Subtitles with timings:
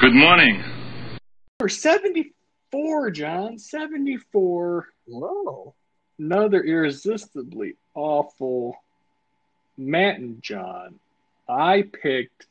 [0.00, 0.62] Good morning.
[1.58, 3.58] For 74, John.
[3.58, 4.88] 74.
[5.06, 5.74] Whoa.
[6.18, 8.76] Another irresistibly awful
[9.76, 10.98] Matt and John.
[11.48, 12.46] I picked,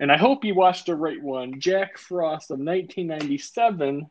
[0.00, 4.06] and I hope you watched the right one, Jack Frost of 1997.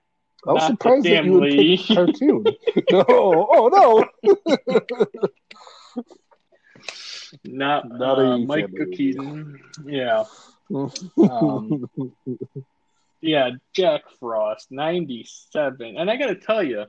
[0.45, 1.77] I was Not the surprised that you would family.
[1.77, 2.43] pick cartoon.
[2.91, 4.43] no, oh no.
[7.45, 8.95] Not, Not uh, a Mike family.
[8.95, 9.59] Keaton.
[9.85, 10.25] Yeah.
[10.73, 10.91] Um,
[13.21, 15.97] yeah, Jack Frost, 97.
[15.97, 16.85] And I got to tell you,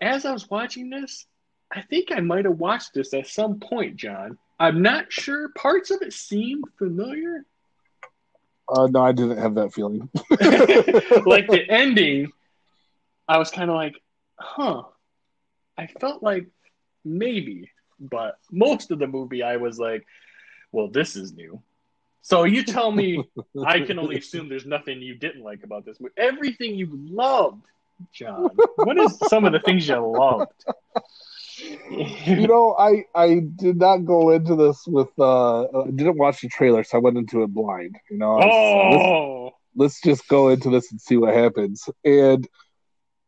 [0.00, 1.26] as I was watching this,
[1.72, 4.38] I think I might have watched this at some point, John.
[4.58, 5.48] I'm not sure.
[5.50, 7.44] Parts of it seem familiar.
[8.68, 10.08] uh, no, I didn't have that feeling.
[11.26, 12.30] like the ending,
[13.26, 13.96] I was kind of like,
[14.38, 14.82] huh.
[15.78, 16.46] I felt like
[17.04, 20.04] maybe, but most of the movie, I was like,
[20.70, 21.62] well, this is new.
[22.22, 23.28] So you tell me,
[23.66, 26.14] I can only assume there's nothing you didn't like about this movie.
[26.16, 27.64] Everything you loved,
[28.12, 28.56] John.
[28.76, 30.50] What is some of the things you loved?
[32.26, 36.48] you know, I I did not go into this with uh I didn't watch the
[36.48, 37.96] trailer, so I went into it blind.
[38.10, 41.88] You know, I was- let's, oh, let's just go into this and see what happens.
[42.04, 42.46] And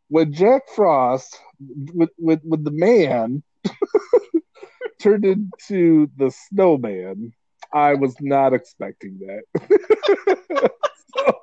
[0.09, 1.39] when Jack Frost,
[1.95, 3.42] with when, when the man
[5.00, 7.33] turned into the snowman,
[7.75, 10.70] I was not expecting that.
[11.17, 11.41] So-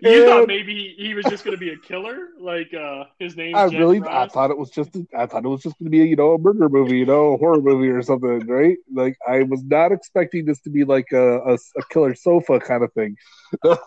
[0.00, 2.28] you thought maybe he was just going to be a killer?
[2.38, 3.54] Like uh, his name.
[3.54, 5.90] I Jack really, I thought it was just, I thought it was just going to
[5.90, 8.76] be, a, you know, a murder movie, you know, a horror movie or something, right?
[8.92, 12.82] Like I was not expecting this to be like a, a, a killer sofa kind
[12.82, 13.16] of thing.
[13.64, 13.78] it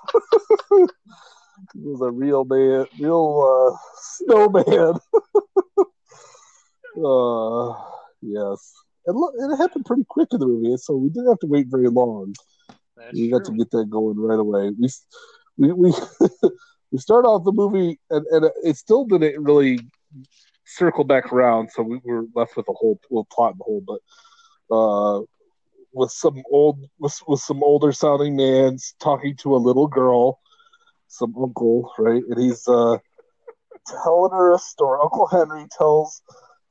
[1.76, 4.94] was a real man, real uh, snowman.
[7.06, 7.74] uh,
[8.22, 8.74] yes,
[9.08, 11.68] and look, it happened pretty quick in the movie, so we didn't have to wait
[11.70, 12.36] very long.
[12.98, 14.72] That's we got to get that going right away.
[14.78, 14.90] We
[15.58, 15.94] we we,
[16.92, 19.80] we start off the movie, and, and it still didn't really
[20.66, 23.84] circle back around, so we were left with a whole well, plot in the whole,
[23.88, 25.22] but uh,
[25.94, 30.40] with some old with, with some older sounding man talking to a little girl,
[31.08, 32.98] some uncle, right, and he's uh,
[34.04, 35.00] telling her a story.
[35.02, 36.22] Uncle Henry tells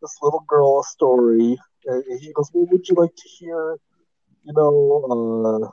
[0.03, 1.57] this little girl a story,
[2.21, 3.79] he goes, "Well, would you like to hear?"
[4.45, 5.73] You know,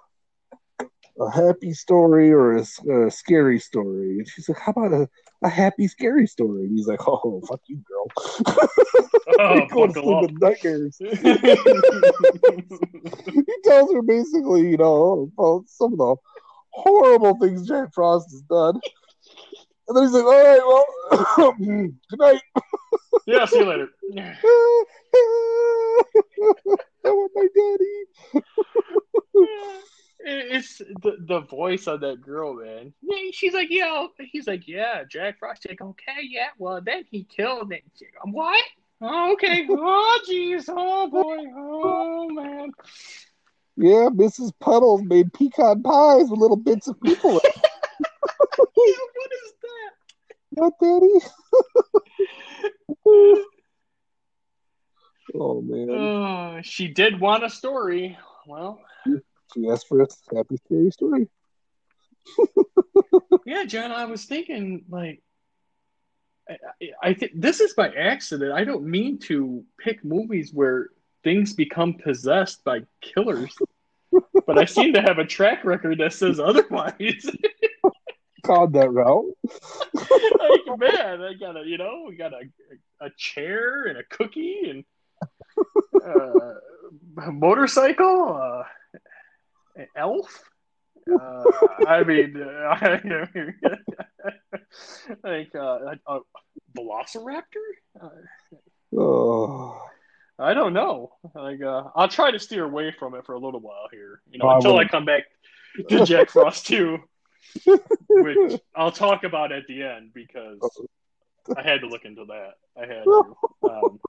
[0.80, 0.86] uh,
[1.20, 2.66] a happy story or a
[3.12, 4.18] scary story?
[4.18, 5.08] And she's like, how about a,
[5.44, 6.64] a happy, scary story?
[6.64, 8.08] And he's like, oh, fuck you, girl.
[9.40, 10.98] Oh, Go to sleep with nightmares.
[13.34, 16.16] he tells her basically, you know, about some of the
[16.72, 18.80] horrible things Jack Frost has done.
[19.88, 20.62] And then he's like, all right,
[21.38, 21.54] well,
[22.10, 22.42] good night.
[23.28, 23.90] yeah, see you later.
[27.06, 28.44] I want my daddy.
[30.26, 32.94] It's the the voice of that girl, man.
[33.02, 34.08] Yeah, She's like, yeah.
[34.32, 35.04] He's like, yeah.
[35.04, 35.68] Jack Frost.
[35.68, 36.48] Like, okay, yeah.
[36.58, 37.84] Well, then he killed it.
[38.00, 38.64] She's like, What?
[39.02, 39.68] Oh, okay.
[39.70, 40.66] Oh, jeez.
[40.70, 41.38] Oh, boy.
[41.58, 42.72] Oh, man.
[43.76, 44.54] Yeah, Mrs.
[44.62, 47.42] Puddles made pecan pies with little bits of people.
[47.44, 49.92] Yeah, what is that?
[50.52, 51.20] What, Daddy?
[55.36, 58.18] oh man, Uh, she did want a story.
[58.48, 58.82] Well,
[59.54, 61.28] she asked for a happy, scary story.
[63.46, 63.92] yeah, John.
[63.92, 65.22] I was thinking, like,
[66.50, 68.52] I, I, I think this is by accident.
[68.52, 70.90] I don't mean to pick movies where
[71.24, 73.56] things become possessed by killers,
[74.46, 77.26] but I seem to have a track record that says otherwise.
[78.44, 79.34] Called that route.
[79.94, 82.42] like, man, I got a, you know, we got a
[83.06, 84.84] a chair and a cookie and
[86.06, 86.54] uh,
[87.26, 88.64] a motorcycle, uh,
[89.76, 90.44] an elf.
[91.10, 91.44] Uh,
[91.88, 92.98] I mean, uh,
[95.24, 96.20] like uh, a, a
[96.78, 97.44] velociraptor.
[98.02, 98.10] Uh,
[98.96, 99.76] Oh,
[100.38, 101.14] I don't know.
[101.34, 104.22] Like, uh, I'll try to steer away from it for a little while here.
[104.30, 105.24] You know, Oh, until I come back
[105.90, 107.00] to Jack Frost two,
[108.10, 110.60] which I'll talk about at the end because
[111.56, 112.54] I had to look into that.
[112.78, 113.38] I had to.
[113.64, 114.00] Um,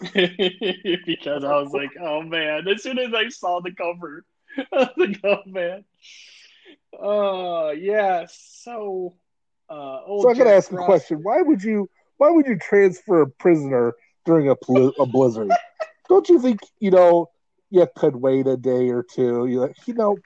[1.06, 4.24] because I was like, oh man, as soon as I saw the cover,
[4.58, 5.84] I was like, oh man.
[6.98, 9.14] Uh yeah, so
[9.68, 11.20] uh so I gotta ask a question.
[11.22, 11.88] Why would you?
[12.16, 13.94] Why would you transfer a prisoner
[14.26, 15.50] during a, pli- a blizzard?
[16.08, 17.30] Don't you think you know
[17.70, 19.46] you could wait a day or two?
[19.46, 20.18] You like, you know,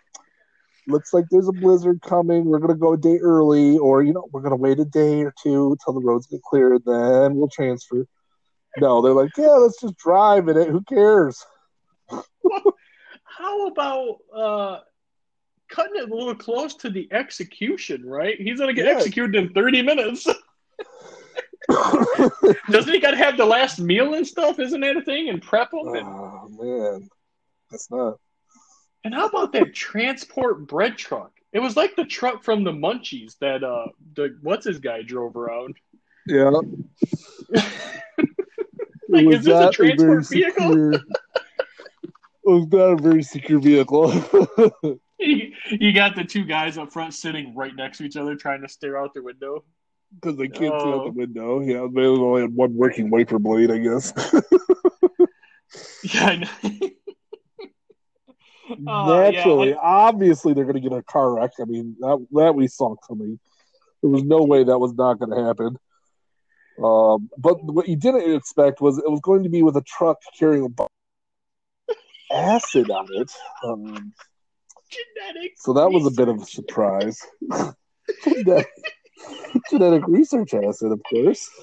[0.86, 2.44] looks like there's a blizzard coming.
[2.44, 5.32] We're gonna go a day early, or you know, we're gonna wait a day or
[5.42, 8.06] two until the roads get clear, then we'll transfer.
[8.78, 10.68] No, they're like, yeah, let's just drive in it.
[10.68, 11.44] Who cares?
[13.24, 14.80] How about uh
[15.68, 18.40] cutting it a little close to the execution, right?
[18.40, 18.92] He's gonna get Yeah.
[18.96, 20.26] executed in 30 minutes.
[22.70, 24.58] Doesn't he gotta have the last meal and stuff?
[24.58, 25.30] Isn't that a thing?
[25.30, 25.70] And prep?
[25.72, 27.08] And, oh man,
[27.70, 28.18] that's not.
[29.04, 31.30] And how about that transport bread truck?
[31.52, 35.36] It was like the truck from the Munchies that uh the what's his guy drove
[35.36, 35.76] around.
[36.26, 36.50] Yeah.
[39.08, 40.70] Like, was is this a transport very vehicle?
[40.72, 41.00] secure-
[42.44, 44.10] was not a very secure vehicle.
[45.20, 48.62] you, you got the two guys up front sitting right next to each other trying
[48.62, 49.62] to stare out the window.
[50.20, 51.04] Because they can't see out Oh.
[51.04, 51.60] the window.
[51.60, 54.12] Yeah, they only had one working wiper blade, I guess.
[56.02, 56.90] Yeah, I know.
[58.86, 61.50] Oh, yeah, Naturally, like- obviously, they're going to get a car wreck.
[61.60, 63.38] I mean, that, that we saw coming.
[64.02, 65.76] There was no way that was not going to happen.
[66.82, 70.18] Um, but what you didn't expect was it was going to be with a truck
[70.38, 70.86] carrying a bu-
[72.32, 73.30] acid on it.
[73.62, 74.12] Um,
[74.90, 75.62] Genetics.
[75.62, 77.18] so that was a bit of a surprise.
[78.24, 78.68] genetic,
[79.70, 81.50] genetic research acid, of course.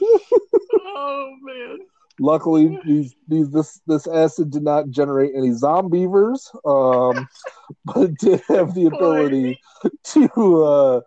[0.94, 1.78] Oh man.
[2.22, 7.28] Luckily, these, these this this acid did not generate any Zombeavers, um,
[7.86, 9.60] but did have the ability
[10.04, 11.02] to uh,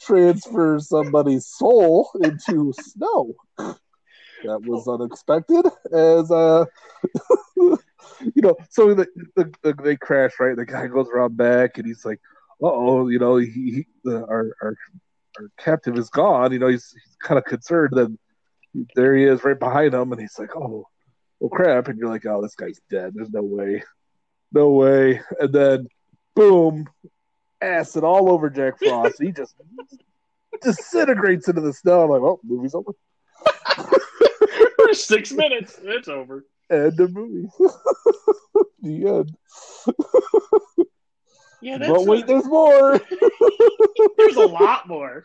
[0.00, 3.34] transfer somebody's soul into snow.
[3.58, 6.64] That was unexpected, as uh,
[7.56, 7.78] you
[8.36, 8.56] know.
[8.70, 9.06] So the,
[9.36, 10.56] the, the, they crash right.
[10.56, 12.20] The guy goes around back, and he's like,
[12.62, 13.36] "Uh oh," you know.
[13.36, 14.74] He, he the, our our
[15.38, 16.52] our captive is gone.
[16.52, 17.90] You know, he's, he's kind of concerned.
[17.94, 18.18] Then
[18.94, 20.86] there he is, right behind him, and he's like, "Oh,
[21.40, 23.12] well, crap!" And you're like, "Oh, this guy's dead.
[23.14, 23.82] There's no way,
[24.52, 25.88] no way." And then,
[26.34, 26.86] boom,
[27.60, 29.22] acid all over Jack Frost.
[29.22, 29.54] he just
[30.62, 32.02] disintegrates into the snow.
[32.02, 32.92] I'm like, "Oh, movie's over."
[34.76, 36.44] For six minutes, it's over.
[36.70, 37.48] End of movie.
[38.82, 39.36] the end.
[41.60, 43.00] Yeah, that's But wait, there's more.
[44.18, 45.24] there's a lot more.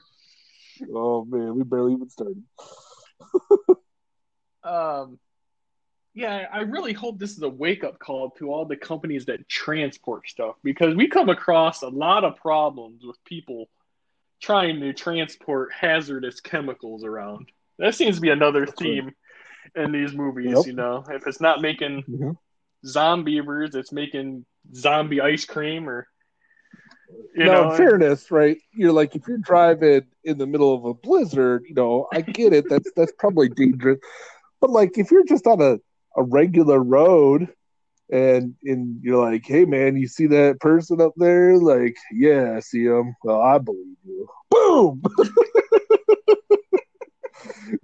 [0.94, 2.42] oh man, we barely even started.
[4.61, 5.19] Um,
[6.13, 9.47] yeah, I really hope this is a wake up call to all the companies that
[9.47, 13.69] transport stuff because we come across a lot of problems with people
[14.41, 17.49] trying to transport hazardous chemicals around.
[17.77, 19.13] That seems to be another theme
[19.75, 20.51] in these movies.
[20.57, 20.65] Yep.
[20.67, 22.37] You know, if it's not making Mhm.
[22.85, 26.07] Zombeavers, it's making zombie ice cream or
[27.35, 27.71] you now, know.
[27.71, 28.57] in fairness, right?
[28.73, 32.53] You're like if you're driving in the middle of a blizzard, you know, I get
[32.53, 32.65] it.
[32.69, 34.00] That's that's probably dangerous.
[34.61, 35.77] But like if you're just on a,
[36.17, 37.47] a regular road
[38.11, 41.57] and and you're like, hey man, you see that person up there?
[41.57, 43.15] Like, yeah, I see him.
[43.23, 44.27] Well, I believe you.
[44.50, 45.01] Boom.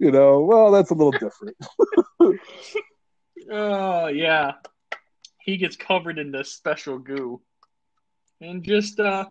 [0.00, 1.56] you know, well, that's a little different.
[3.50, 4.52] Oh yeah,
[5.38, 7.40] he gets covered in this special goo,
[8.40, 9.26] and just uh,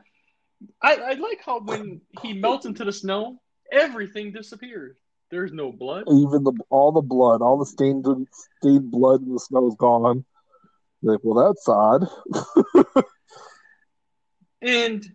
[0.82, 3.42] I I like how when he melts into the snow,
[3.72, 4.98] everything disappears.
[5.32, 6.04] There's no blood.
[6.08, 8.06] Even the all the blood, all the stained
[8.60, 10.26] stained blood in the snow is gone.
[11.02, 12.08] Like, well, that's odd.
[14.66, 15.06] And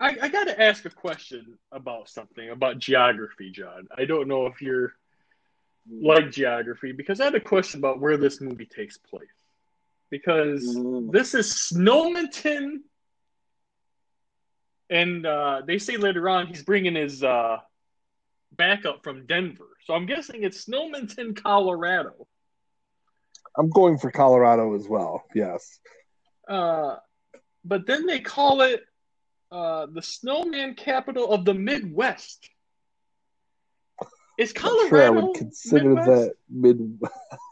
[0.00, 3.86] I, I got to ask a question about something about geography, John.
[3.96, 4.92] I don't know if you're
[5.88, 9.28] like geography because I had a question about where this movie takes place.
[10.10, 11.12] Because Mm.
[11.12, 12.78] this is Snowmonton,
[14.88, 17.58] and uh, they say later on he's bringing his uh,
[18.52, 19.68] backup from Denver.
[19.84, 22.26] So I'm guessing it's Snowmonton, Colorado.
[23.56, 25.24] I'm going for Colorado as well.
[25.34, 25.78] Yes.
[26.48, 26.96] Uh,
[27.64, 28.82] but then they call it
[29.52, 32.48] uh, the snowman capital of the Midwest.
[34.38, 36.06] Is Colorado sure I would consider Midwest?
[36.08, 37.14] that Midwest.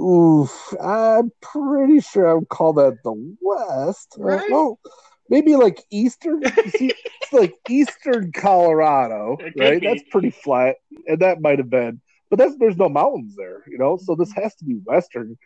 [0.00, 4.16] Oof, I'm pretty sure I would call that the West.
[4.18, 4.50] Uh, Right?
[4.50, 4.78] well,
[5.28, 6.42] maybe like Eastern.
[6.70, 9.80] see, it's like Eastern Colorado, right?
[9.80, 9.86] be.
[9.86, 10.76] That's pretty flat,
[11.06, 12.00] and that might have been.
[12.30, 13.96] But that's there's no mountains there, you know.
[13.96, 15.38] So this has to be Western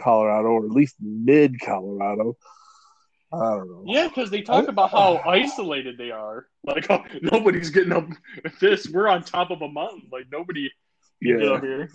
[0.00, 2.36] Colorado, or at least mid Colorado.
[3.32, 3.82] I don't know.
[3.86, 6.46] Yeah, because they talk about how isolated they are.
[6.64, 8.06] Like, oh, nobody's getting up
[8.60, 8.88] this.
[8.88, 10.08] We're on top of a mountain.
[10.12, 10.70] Like, nobody
[11.22, 11.54] can get Yeah.
[11.54, 11.90] up here.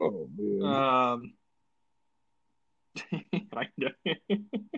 [0.00, 0.74] Oh man.
[0.74, 1.32] Um,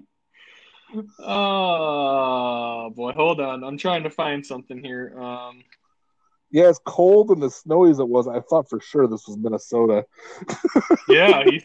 [1.21, 3.65] oh boy, hold on.
[3.65, 5.19] I'm trying to find something here.
[5.21, 5.63] Um,
[6.51, 9.37] Yeah, as cold and as snowy as it was, I thought for sure this was
[9.37, 10.07] Minnesota,
[11.09, 11.63] yeah, he,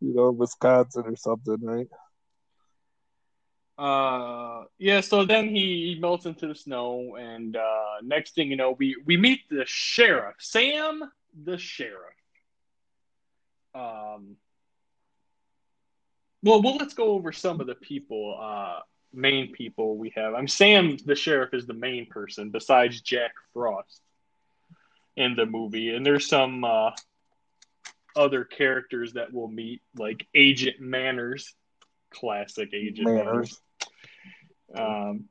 [0.00, 1.88] you know, Wisconsin or something, right?
[3.78, 5.00] uh, yeah.
[5.00, 8.96] So then he, he melts into the snow, and uh, next thing you know, we
[9.06, 11.02] we meet the sheriff, Sam,
[11.44, 12.19] the sheriff.
[13.74, 14.36] Um,
[16.42, 18.80] well, well, let's go over some of the people, uh,
[19.12, 20.34] main people we have.
[20.34, 24.00] I'm Sam, the sheriff, is the main person besides Jack Frost
[25.16, 26.92] in the movie, and there's some uh,
[28.16, 31.54] other characters that we'll meet, like Agent Manners,
[32.10, 33.60] classic Agent Manners.
[34.72, 35.10] Manners.
[35.10, 35.24] Um,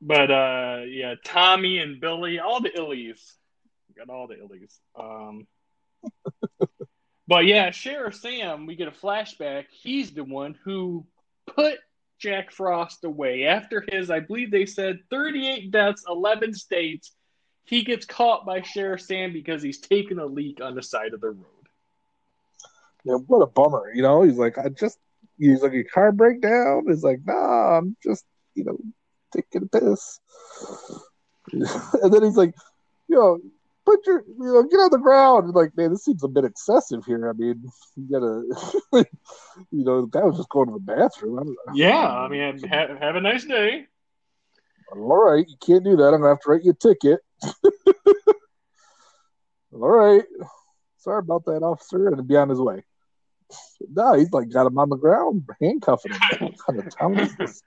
[0.00, 3.20] but uh, yeah, Tommy and Billy, all the illies,
[3.96, 4.74] got all the illies.
[4.98, 5.46] Um,
[7.28, 9.66] but yeah, Sheriff Sam, we get a flashback.
[9.70, 11.06] He's the one who
[11.46, 11.78] put
[12.18, 17.12] Jack Frost away after his, I believe they said, 38 deaths, 11 states.
[17.64, 21.20] He gets caught by Sheriff Sam because he's taking a leak on the side of
[21.20, 21.46] the road.
[23.04, 23.92] Yeah, what a bummer.
[23.94, 24.98] You know, he's like, I just,
[25.38, 26.84] he's like, a car breakdown.
[26.88, 28.78] He's like, nah, I'm just, you know,
[29.32, 30.20] taking a piss.
[31.52, 32.54] and then he's like,
[33.08, 33.38] you know,
[33.90, 35.52] put your, you know, get on the ground.
[35.54, 37.28] like, man, this seems a bit excessive here.
[37.28, 37.62] I mean,
[37.96, 38.44] you gotta,
[39.70, 41.56] you know, that was just going to the bathroom.
[41.68, 43.86] I yeah, I mean, have, have a nice day.
[44.92, 46.08] All right, you can't do that.
[46.08, 47.20] I'm gonna have to write you a ticket.
[49.72, 50.24] All right,
[50.98, 52.82] sorry about that, officer, and be on his way.
[53.88, 56.20] No, he's like got him on the ground, handcuffing him.
[56.40, 57.62] What kind of town is this?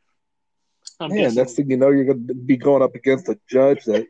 [0.99, 1.37] I'm Man, guessing.
[1.37, 4.05] next thing you know, you're going to be going up against a judge that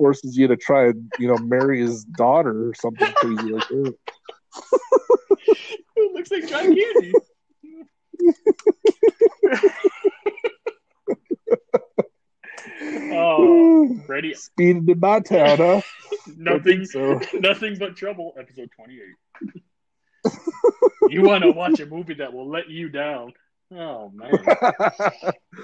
[0.00, 3.94] forces you to try and you know marry his daughter or something crazy like that.
[5.96, 7.12] it looks like John Candy.
[13.12, 14.32] oh, ready?
[14.32, 15.82] Speeding in my town, huh?
[16.38, 17.20] nothing, so.
[17.34, 18.32] nothing but trouble.
[18.38, 19.16] Episode twenty-eight.
[21.10, 23.34] you want to watch a movie that will let you down?
[23.70, 24.30] Oh man!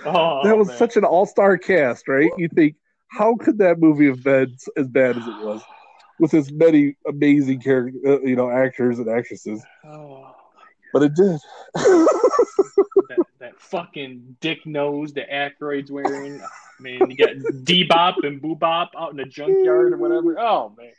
[0.04, 0.76] oh, that was man.
[0.76, 2.30] such an all-star cast, right?
[2.36, 2.76] You think
[3.08, 5.62] how could that movie have been as bad as it was,
[6.18, 9.62] with as many amazing character, uh, you know, actors and actresses?
[9.84, 10.34] Oh,
[10.92, 11.38] but it did.
[11.74, 16.40] that, that, fucking dick nose that Aykroyd's wearing.
[16.42, 16.48] Oh,
[16.80, 20.36] man, you got D-Bop and Boobop out in the junkyard or whatever.
[20.38, 20.92] Oh man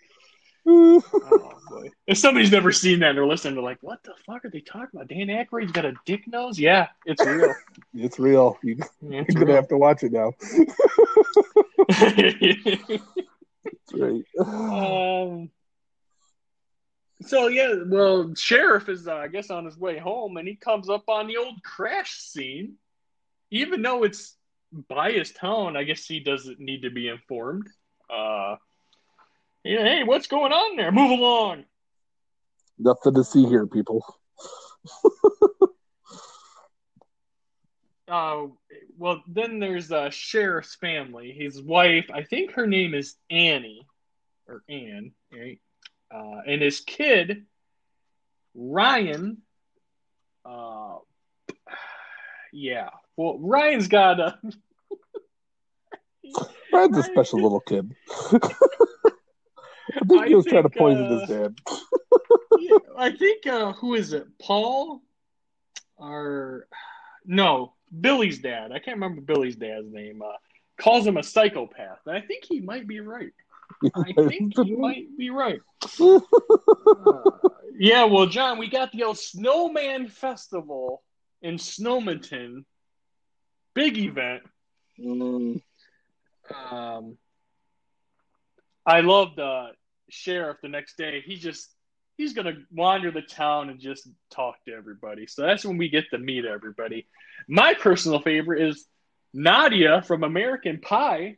[0.70, 1.90] oh boy!
[2.08, 4.60] If somebody's never seen that and they're listening, they're like, "What the fuck are they
[4.60, 6.60] talking about?" Dan Aykroyd's got a dick nose.
[6.60, 7.56] Yeah, it's real.
[7.94, 8.58] it's real.
[8.62, 8.78] You,
[9.14, 10.34] are gonna have to watch it now.
[13.94, 14.24] Right.
[14.39, 15.50] Um.
[17.24, 20.89] So yeah, well, sheriff is, uh, I guess, on his way home, and he comes
[20.89, 22.75] up on the old crash scene.
[23.50, 24.36] Even though it's
[24.72, 27.67] by his town, I guess he doesn't need to be informed.
[28.10, 28.58] Uh,
[29.63, 30.91] yeah, hey, what's going on there?
[30.91, 31.63] Move along.
[32.77, 34.06] Nothing to see here, people.
[38.08, 38.46] uh,
[38.98, 41.32] well, then there's a sheriff's family.
[41.32, 43.86] His wife, I think her name is Annie
[44.48, 45.60] or Anne, right?
[46.13, 47.46] Uh, and his kid,
[48.56, 49.38] Ryan.
[50.46, 50.96] Uh,
[52.51, 52.89] yeah.
[53.16, 54.39] Well, Ryan's got a.
[56.74, 57.94] Ryan's a special little kid.
[59.96, 61.56] I think I he was think, trying to poison uh, his dad.
[62.60, 64.27] yeah, I think uh, who is it?
[64.39, 65.01] Paul
[65.98, 66.68] or
[67.25, 68.72] no, Billy's dad.
[68.72, 70.22] I can't remember Billy's dad's name.
[70.22, 70.34] Uh,
[70.77, 73.34] calls him a psychopath, and I think he might be right.
[73.96, 75.60] I think he might be right.
[76.00, 76.20] Uh,
[77.79, 81.03] yeah, well, John, we got the old Snowman Festival
[81.41, 82.65] in Snowmonton.
[83.74, 84.44] Big event.
[85.00, 85.62] Mm.
[86.72, 87.17] Um,
[88.86, 89.70] I love the
[90.10, 91.22] sheriff the next day.
[91.24, 91.70] He just
[92.18, 95.28] he's gonna wander the town and just talk to everybody.
[95.28, 97.08] So that's when we get to meet everybody.
[97.48, 98.86] My personal favorite is
[99.34, 101.38] Nadia from American Pie,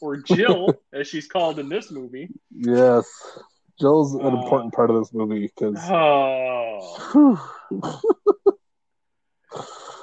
[0.00, 2.28] or Jill, as she's called in this movie.
[2.50, 3.06] Yes,
[3.80, 5.76] Jill's an uh, important part of this movie because.
[5.90, 7.36] Oh.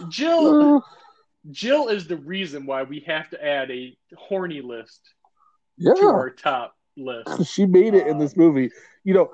[0.10, 0.84] Jill,
[1.52, 5.02] Jill is the reason why we have to add a horny list
[5.78, 5.94] yeah.
[5.94, 7.46] to our top list.
[7.52, 8.70] she made it in this movie.
[9.04, 9.32] You know,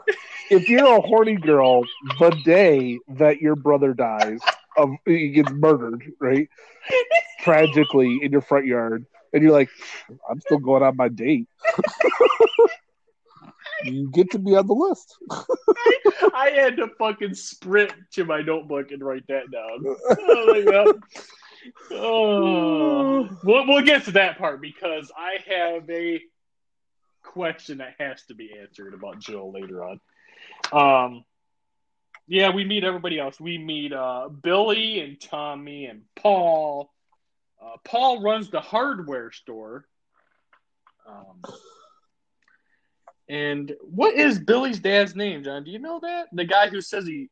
[0.49, 1.83] if you're a horny girl,
[2.19, 4.39] the day that your brother dies,
[4.77, 6.49] of he gets murdered, right?
[7.41, 9.69] Tragically in your front yard, and you're like,
[10.29, 11.47] I'm still going on my date.
[13.83, 15.15] you get to be on the list.
[15.29, 19.95] I, I, had to fucking sprint to my notebook and write that down.
[20.19, 20.99] Oh,
[21.91, 23.29] oh.
[23.43, 26.21] We'll, we'll get to that part because I have a
[27.29, 29.99] question that has to be answered about Jill later on.
[30.71, 31.25] Um,
[32.27, 33.39] yeah, we meet everybody else.
[33.39, 36.91] We meet uh, Billy and Tommy and Paul.
[37.63, 39.85] Uh, Paul runs the hardware store.
[41.07, 41.53] Um,
[43.27, 45.63] and what is Billy's dad's name, John?
[45.63, 46.29] Do you know that?
[46.33, 47.29] The guy who says he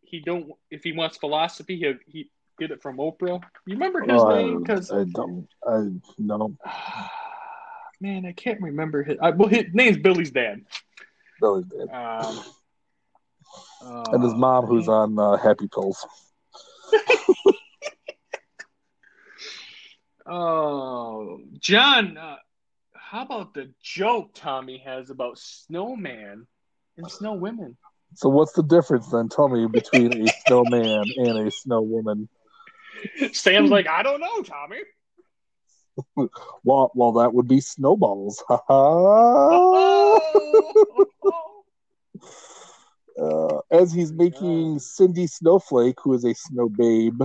[0.00, 3.42] he don't if he wants philosophy he he get it from Oprah.
[3.66, 4.62] You remember his Oh, name?
[4.62, 5.48] Because I, I don't.
[5.66, 6.56] I no.
[8.00, 9.18] man, I can't remember his.
[9.20, 10.62] I, well, his name's Billy's dad.
[11.40, 11.88] Billy's dad.
[11.94, 12.44] Um,
[14.12, 16.06] and his uh, mom, who's on uh, happy pills.
[20.26, 22.36] Oh, John, uh,
[22.94, 26.46] how about the joke Tommy has about snowman
[26.96, 27.76] and snow women?
[28.14, 29.28] So what's the difference then?
[29.28, 32.28] Tell me between a snowman and a snow woman.
[33.32, 34.78] Sam's like, I don't know, Tommy.
[36.64, 38.42] Well, well, that would be snowballs.
[38.48, 40.20] Ha ha.
[43.20, 47.22] Uh, as he's making Cindy Snowflake, who is a snow babe.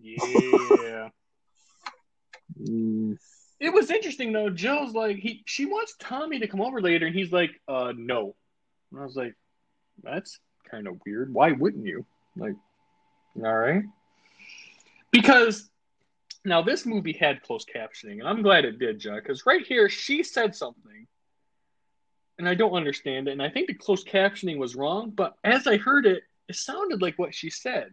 [0.00, 1.08] yeah.
[2.60, 3.16] Mm,
[3.60, 4.50] It was interesting though.
[4.50, 8.34] Jill's like, he she wants Tommy to come over later, and he's like, uh, no.
[8.90, 9.34] And I was like,
[10.02, 10.40] that's
[10.70, 11.32] kind of weird.
[11.32, 12.04] Why wouldn't you?
[12.36, 12.54] Like,
[13.36, 13.82] all right.
[15.12, 15.70] Because
[16.46, 19.88] now this movie had closed captioning, and I'm glad it did, John, because right here
[19.88, 21.06] she said something,
[22.38, 25.66] and I don't understand it, and I think the closed captioning was wrong, but as
[25.66, 27.92] I heard it, it sounded like what she said.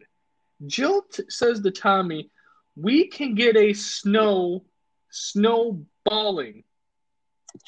[0.67, 2.29] Jill t- says to Tommy,
[2.75, 4.63] "We can get a snow
[5.09, 6.63] snowballing."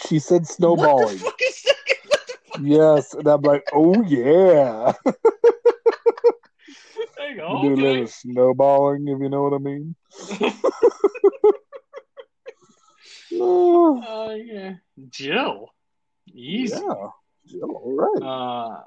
[0.07, 1.17] she said What snowballing.
[1.17, 1.75] the fuck is that?
[2.07, 2.61] What the fuck?
[2.63, 4.93] Yes, and I'm like, oh yeah,
[7.35, 7.61] you go.
[7.61, 9.95] do a little snowballing, if you know what I mean.
[13.37, 14.73] Oh, Uh, yeah.
[15.09, 15.69] Jill.
[16.33, 16.75] Easy.
[16.75, 17.07] yeah,
[17.45, 18.23] Jill, all right.
[18.23, 18.83] Uh,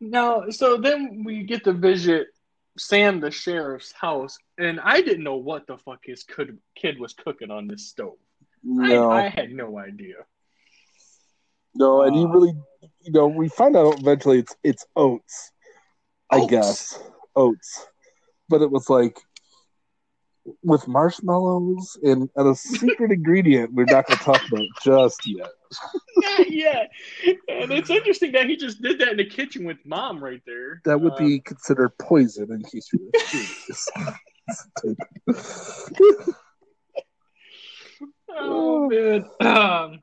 [0.00, 2.28] now, so then we get to visit
[2.76, 7.12] Sam, the sheriff's house, and I didn't know what the fuck his kid, kid was
[7.12, 8.16] cooking on this stove.
[8.64, 10.16] no, I, I had no idea.
[11.74, 12.54] no, and he uh, really,
[13.02, 15.52] you know, we find out eventually it's it's oats.
[16.30, 16.98] I guess
[17.36, 17.86] oats,
[18.48, 19.18] but it was like
[20.64, 25.50] with marshmallows and, and a secret ingredient we're not going to talk about just yet.
[26.16, 26.90] Not yet.
[27.48, 30.82] And it's interesting that he just did that in the kitchen with mom right there.
[30.84, 33.88] That would Uh, be considered poison in case you were curious.
[38.34, 39.24] Oh man.
[39.40, 40.02] Um,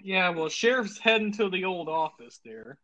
[0.00, 2.78] yeah, well, sheriff's heading to the old office there.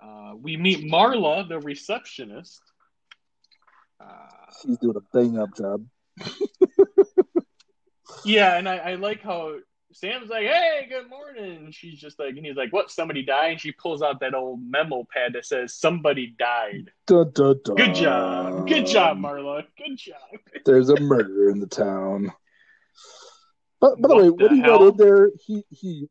[0.00, 2.60] Uh, we meet Marla, the receptionist.
[4.62, 5.84] She's doing a bang up job.
[8.24, 9.56] yeah, and I, I like how
[9.92, 12.90] Sam's like, "Hey, good morning." And she's just like, and he's like, "What?
[12.90, 17.34] Somebody died?" And she pulls out that old memo pad that says, "Somebody died." Good
[17.94, 19.64] job, good job, Marla.
[19.76, 20.16] Good job.
[20.64, 22.32] There's a murder in the town.
[23.80, 24.80] But by the way, when he hell?
[24.80, 26.08] went in there, he he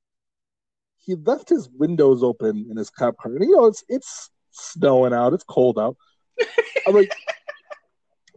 [0.98, 3.34] he left his windows open in his cop car.
[3.34, 5.98] And you know, it's it's snowing out, it's cold out.
[6.88, 7.12] I'm like,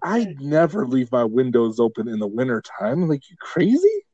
[0.02, 3.08] I never leave my windows open in the winter time.
[3.08, 4.04] Like, you crazy?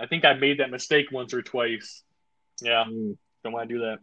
[0.00, 2.02] I think I made that mistake once or twice.
[2.62, 3.98] Yeah, don't want to do that.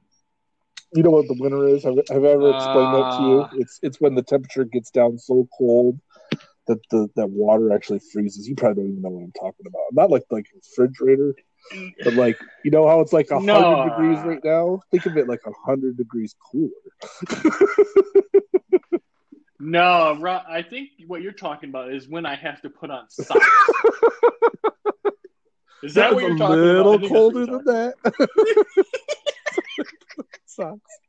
[0.94, 1.84] You know what the winter is?
[1.84, 3.42] Have, have I ever explained that to you?
[3.42, 3.48] Uh.
[3.54, 6.00] It's it's when the temperature gets down so cold
[6.68, 8.48] that the that water actually freezes.
[8.48, 9.82] You probably don't even know what I'm talking about.
[9.92, 11.36] Not like like refrigerator,
[12.04, 13.89] but like you know how it's like a hundred No.
[13.89, 14.82] degrees right now.
[14.91, 16.72] Think of it like a hundred degrees cooler.
[19.60, 20.15] No,
[20.48, 23.43] I think what you're talking about is when I have to put on socks.
[25.84, 27.02] Is that what you're a talking little about?
[27.02, 27.93] That's what colder than that.
[30.46, 31.00] Socks.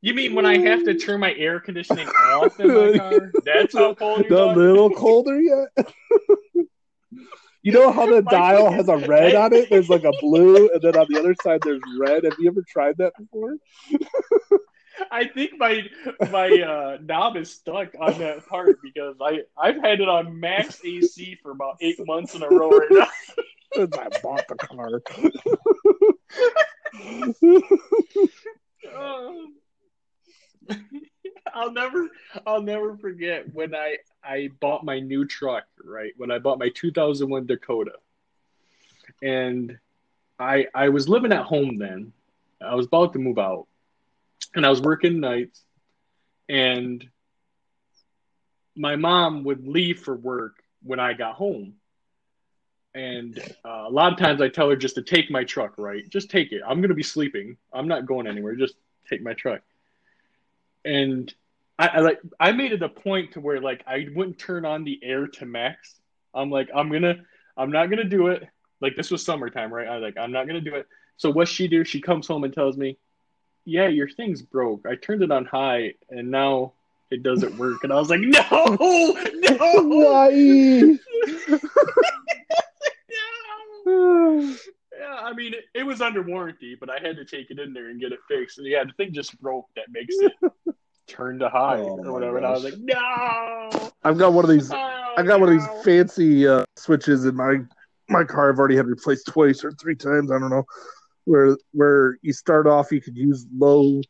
[0.00, 3.32] You mean when I have to turn my air conditioning off in my car?
[3.44, 5.68] That's how cold you're a little colder yet.
[7.64, 9.70] You know how the dial has a red on it?
[9.70, 12.24] There's like a blue, and then on the other side there's red.
[12.24, 13.56] Have you ever tried that before?
[15.10, 15.82] I think my
[16.30, 20.80] my uh, knob is stuck on that part because I I've had it on max
[20.84, 23.08] AC for about eight months in a row right now.
[23.74, 25.02] Since I bought the car.
[28.94, 29.54] Um,
[31.54, 32.08] I'll never
[32.46, 36.12] I'll never forget when I I bought my new truck, right?
[36.16, 37.92] When I bought my 2001 Dakota.
[39.22, 39.78] And
[40.38, 42.12] I I was living at home then.
[42.60, 43.66] I was about to move out.
[44.54, 45.62] And I was working nights
[46.48, 47.08] and
[48.76, 51.74] my mom would leave for work when I got home.
[52.94, 56.08] And uh, a lot of times I tell her just to take my truck, right?
[56.08, 56.62] Just take it.
[56.66, 57.56] I'm going to be sleeping.
[57.72, 58.54] I'm not going anywhere.
[58.54, 58.74] Just
[59.08, 59.62] take my truck.
[60.84, 61.32] And
[61.78, 64.84] I, I like I made it a point to where like I wouldn't turn on
[64.84, 65.94] the air to max.
[66.34, 67.16] I'm like I'm gonna
[67.56, 68.46] I'm not gonna do it.
[68.80, 69.88] Like this was summertime, right?
[69.88, 70.86] I like I'm not gonna do it.
[71.16, 71.84] So what she do?
[71.84, 72.98] She comes home and tells me,
[73.64, 74.84] yeah, your thing's broke.
[74.86, 76.72] I turned it on high, and now
[77.10, 77.84] it doesn't work.
[77.84, 79.16] And I was like, no, no,
[79.84, 80.98] Why?
[83.86, 84.54] no.
[85.04, 87.72] Yeah, I mean, it, it was under warranty, but I had to take it in
[87.72, 88.58] there and get it fixed.
[88.58, 89.66] And yeah, the thing just broke.
[89.76, 90.32] That makes it
[91.06, 92.38] turn to high Oh, or whatever.
[92.38, 93.90] And I was like, no.
[94.02, 94.72] I've got one of these.
[94.72, 97.58] Oh, I got one of these fancy uh, switches in my
[98.08, 98.50] my car.
[98.50, 100.30] I've already had replaced twice or three times.
[100.30, 100.64] I don't know.
[101.24, 104.02] Where where you start off, you could use low,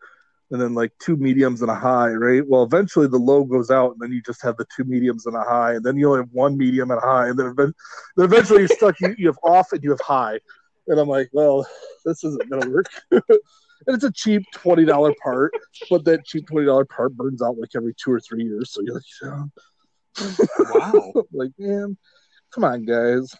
[0.50, 2.42] and then like two mediums and a high, right?
[2.46, 5.36] Well, eventually the low goes out, and then you just have the two mediums and
[5.36, 7.72] a high, and then you only have one medium and a high, and then, then
[8.16, 9.00] eventually you're stuck.
[9.00, 10.40] You, you have off and you have high,
[10.88, 11.66] and I'm like, well,
[12.04, 12.86] this isn't gonna work.
[13.10, 13.22] and
[13.86, 15.52] it's a cheap twenty dollar part,
[15.90, 18.72] but that cheap twenty dollar part burns out like every two or three years.
[18.72, 19.44] So you're like, yeah.
[20.74, 21.12] Wow.
[21.32, 21.96] like, man,
[22.52, 23.34] come on, guys.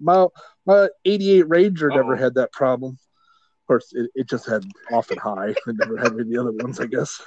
[0.00, 0.26] my
[0.66, 2.22] my '88 Ranger never Uh-oh.
[2.22, 2.92] had that problem.
[2.92, 5.48] Of course, it, it just had off and high.
[5.48, 7.20] It never had any of the other ones, I guess.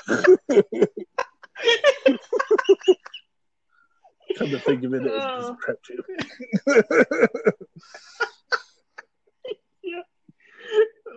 [4.38, 5.58] Come to think of it, it was oh.
[5.60, 6.02] crap too.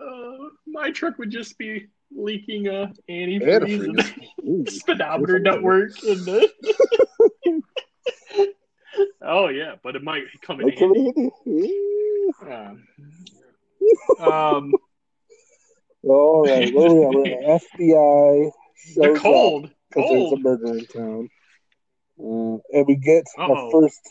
[0.03, 6.49] Uh, my truck would just be leaking uh, antifreeze and speedometer network and the.
[9.21, 11.31] oh yeah, but it might come in handy.
[12.41, 12.87] Um,
[14.19, 14.73] um,
[16.03, 17.11] All right, where we at?
[17.13, 18.51] We're at FBI.
[18.95, 19.21] the shows up.
[19.21, 21.29] cold, because there's a murder in town.
[22.19, 23.47] Uh, and we get Uh-oh.
[23.47, 24.01] the first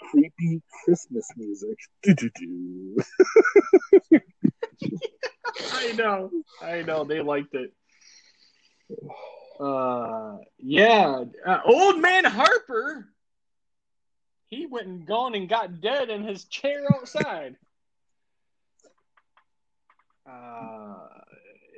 [0.00, 1.78] creepy Christmas music.
[5.72, 6.30] I know,
[6.62, 7.04] I know.
[7.04, 7.72] They liked it.
[9.60, 13.08] Uh, yeah, uh, old man Harper.
[14.48, 17.56] He went and gone and got dead in his chair outside.
[20.30, 20.96] Uh,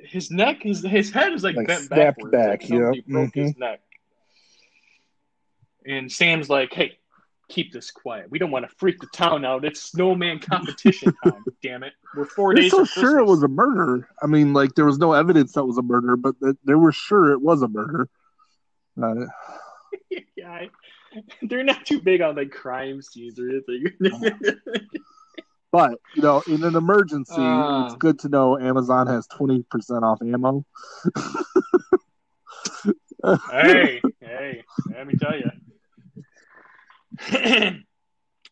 [0.05, 2.31] his neck, his his head is like, Like bent backwards.
[2.31, 2.91] back, like yeah.
[3.07, 3.81] broke his neck.
[5.85, 6.97] And Sam's like, "Hey,
[7.51, 8.31] keep this quiet.
[8.31, 9.65] We don't want to freak the town out.
[9.65, 11.43] It's snowman competition time.
[11.61, 12.71] damn it, we're 4 They're days.
[12.71, 14.07] so sure it was a murder.
[14.21, 16.91] I mean, like there was no evidence that was a murder, but th- they were
[16.91, 18.07] sure it was a murder.
[19.01, 19.25] Uh,
[20.35, 20.69] yeah, I-
[21.41, 23.85] they're not too big on like crime scenes or anything.
[25.73, 27.85] but you know, in an emergency, Uh.
[27.85, 30.65] it's good to know Amazon has twenty percent off ammo.
[33.51, 34.63] hey, hey,
[34.95, 35.51] let me tell you.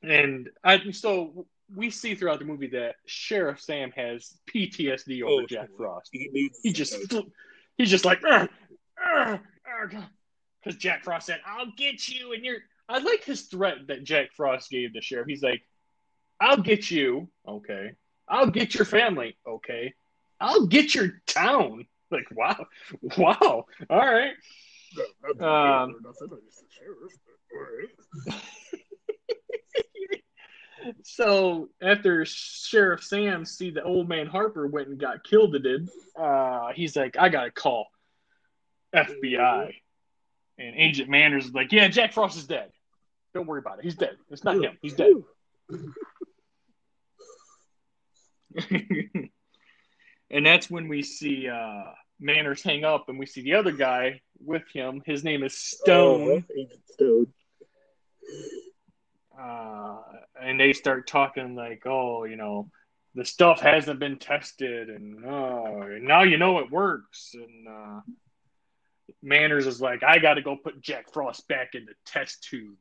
[0.03, 5.47] and I so we see throughout the movie that Sheriff Sam has PTSD over Oh,
[5.47, 5.69] Jack.
[5.77, 6.09] Frost.
[6.11, 6.95] He He just
[7.77, 8.21] he's just like
[10.61, 12.59] because Jack Frost said, "I'll get you," and you're.
[12.87, 15.27] I like his threat that Jack Frost gave the sheriff.
[15.27, 15.63] He's like,
[16.39, 17.91] "I'll get you, okay.
[18.27, 19.93] I'll get your family, okay.
[20.39, 22.65] I'll get your town." Like, wow,
[23.17, 24.33] wow, all right.
[25.39, 25.95] Um,
[31.03, 35.89] So after Sheriff Sam see the old man Harper went and got killed, it did.
[36.17, 37.87] Uh, he's like, I gotta call
[38.95, 39.73] FBI,
[40.57, 42.71] and Agent Manners is like, Yeah, Jack Frost is dead.
[43.33, 43.83] Don't worry about it.
[43.83, 44.15] He's dead.
[44.29, 44.77] It's not him.
[44.81, 45.11] He's dead.
[50.31, 51.83] and that's when we see uh,
[52.19, 55.01] Manners hang up, and we see the other guy with him.
[55.05, 56.45] His name is Stone.
[56.57, 57.27] Oh, Stone.
[59.39, 59.97] uh,
[60.41, 62.69] and they start talking like, oh, you know,
[63.15, 67.33] the stuff hasn't been tested, and oh, and now you know it works.
[67.33, 68.01] And uh,
[69.23, 72.77] Manners is like, I got to go put Jack Frost back in the test tube.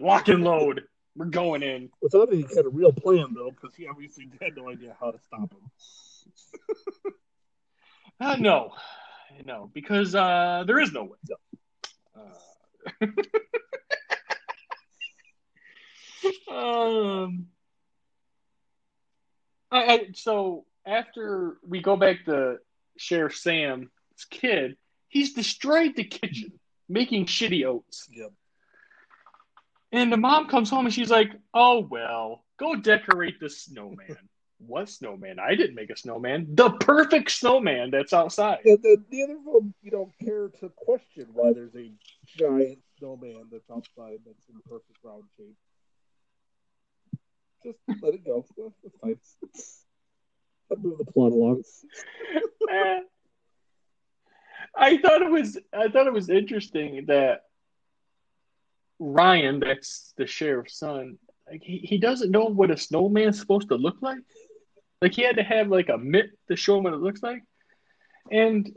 [0.00, 0.84] Lock and load.
[1.14, 1.90] We're going in.
[2.02, 5.18] Without any kind of real plan, though, because he obviously had no idea how to
[5.20, 5.70] stop him.
[8.18, 8.72] Uh, no,
[9.44, 11.18] no, because uh, there is no way.
[12.16, 13.06] Uh,
[16.50, 17.46] um,
[19.70, 22.56] I, I, so after we go back to
[22.96, 23.88] Sheriff Sam's
[24.30, 24.76] kid,
[25.08, 26.52] he's destroyed the kitchen,
[26.88, 28.08] making shitty oats.
[28.10, 28.32] Yep.
[29.92, 34.16] And the mom comes home and she's like, "Oh well, go decorate the snowman."
[34.66, 35.38] What snowman?
[35.38, 36.46] I didn't make a snowman.
[36.54, 38.58] The perfect snowman that's outside.
[38.64, 41.90] And then neither of them, you know, care to question why there's a
[42.26, 45.56] giant snowman that's outside that's in perfect round shape.
[47.64, 48.44] Just let it go.
[49.00, 49.18] Fine.
[50.70, 51.62] I'll move the plot along.
[52.70, 53.00] Eh.
[54.76, 57.42] I thought it was I thought it was interesting that
[58.98, 61.18] Ryan, that's the sheriff's son,
[61.50, 64.18] like he, he doesn't know what a snowman's supposed to look like.
[65.06, 67.40] Like he had to have like a mitt to show him what it looks like.
[68.28, 68.68] And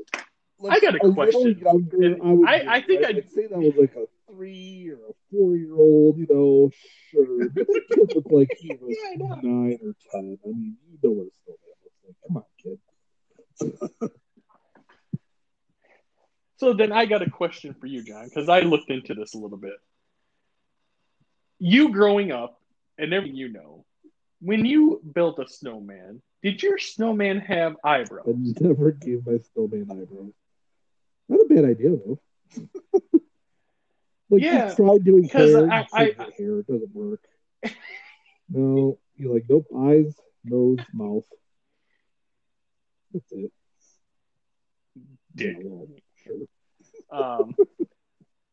[0.69, 1.57] I got a a question.
[1.57, 5.09] Younger, I, would, I- I think I'd, I'd- say that was like a three or
[5.09, 6.19] a four year old.
[6.19, 6.69] You know,
[7.09, 7.49] sure.
[7.49, 10.37] But kid looked like he was Yeah, nine or ten.
[10.45, 12.15] I mean, you know what a snowman looks like.
[12.27, 14.11] Come on, kid.
[16.57, 19.37] So then I got a question for you, John, because I looked into this a
[19.39, 19.73] little bit.
[21.57, 22.61] You growing up
[22.99, 23.85] and everything you know,
[24.41, 28.27] when you built a snowman, did your snowman have eyebrows?
[28.27, 30.33] I never gave my snowman eyebrows.
[31.27, 32.19] Not a bad idea though.
[34.29, 37.21] like Yeah, you tried doing hair, I- you said I- hair it doesn't work.
[38.49, 41.25] no, you're like nope, eyes, nose, mouth.
[43.13, 43.51] That's it.
[45.35, 45.57] Dick.
[45.57, 45.87] Yeah, well,
[46.23, 46.47] sure.
[47.11, 47.55] Um,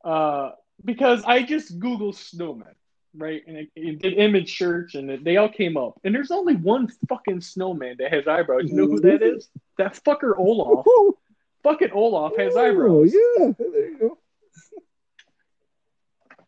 [0.05, 0.51] uh,
[0.85, 2.75] because I just Google snowman,
[3.17, 3.43] right?
[3.47, 5.99] And it, it did image Church, and it, they all came up.
[6.05, 8.71] And there's only one fucking snowman that has eyebrows.
[8.71, 9.49] You know who that is?
[9.79, 10.87] That fucker Olaf.
[11.63, 13.13] Fucking Olaf has oh, eyebrows.
[13.13, 14.19] yeah, there you go.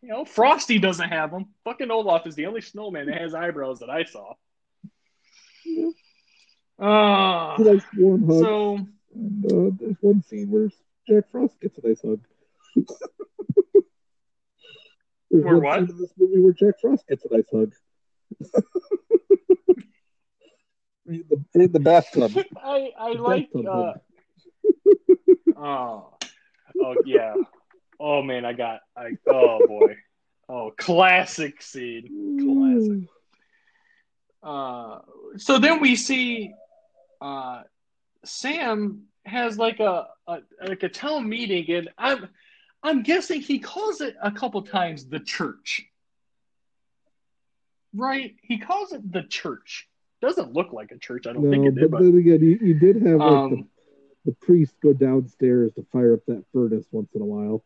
[0.00, 1.46] You know, Frosty doesn't have them.
[1.64, 4.34] Fucking Olaf is the only snowman that has eyebrows that I saw.
[5.64, 5.90] Yeah.
[6.78, 8.40] Uh, likes warm hugs.
[8.40, 10.70] so And, uh, there's one scene where
[11.08, 12.20] Jack Frost gets a nice hug.
[15.30, 15.98] there's Where one what?
[15.98, 17.06] this movie where Jack Frost?
[17.06, 17.72] Gets a nice hug.
[21.06, 22.32] in, the, in the bathtub.
[22.62, 23.92] I I The like bathtub uh,
[25.56, 26.16] oh
[26.80, 27.34] oh yeah.
[28.00, 29.96] Oh man I got I oh boy.
[30.48, 32.38] Oh classic scene.
[32.40, 33.08] Classic.
[34.42, 35.00] Uh
[35.36, 36.52] so then we see
[37.20, 37.62] uh
[38.24, 42.28] Sam has like a, a like a town meeting and I'm
[42.82, 45.84] I'm guessing he calls it a couple times the church
[47.94, 49.88] right he calls it the church
[50.20, 52.42] doesn't look like a church I don't think No, it did but but then again,
[52.42, 53.68] you, you did have like, the, um
[54.24, 57.64] the priest go downstairs to fire up that furnace once in a while.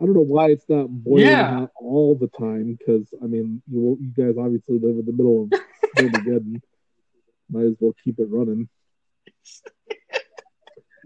[0.00, 1.60] I don't know why it's not boiling Yeah.
[1.60, 5.44] hot all the time because I mean, you you guys obviously live in the middle
[5.44, 5.60] of
[5.96, 6.60] Snowmageddon.
[7.50, 8.68] Might as well keep it running.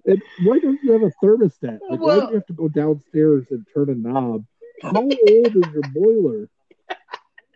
[0.06, 1.80] And why don't you have a thermostat?
[1.88, 4.44] Like, why do you have to go downstairs and turn a knob?
[4.82, 6.48] How old is your boiler?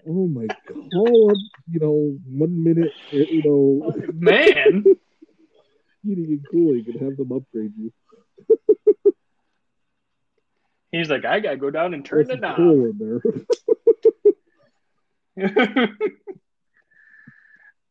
[0.06, 0.90] Oh my god!
[0.92, 1.36] Call up,
[1.70, 4.84] you know, one minute, you know, man
[6.04, 7.92] heating and cooling, and have them upgrade you.
[10.92, 12.56] He's like, I gotta go down and turn the There's knob.
[12.56, 13.20] some coal in there.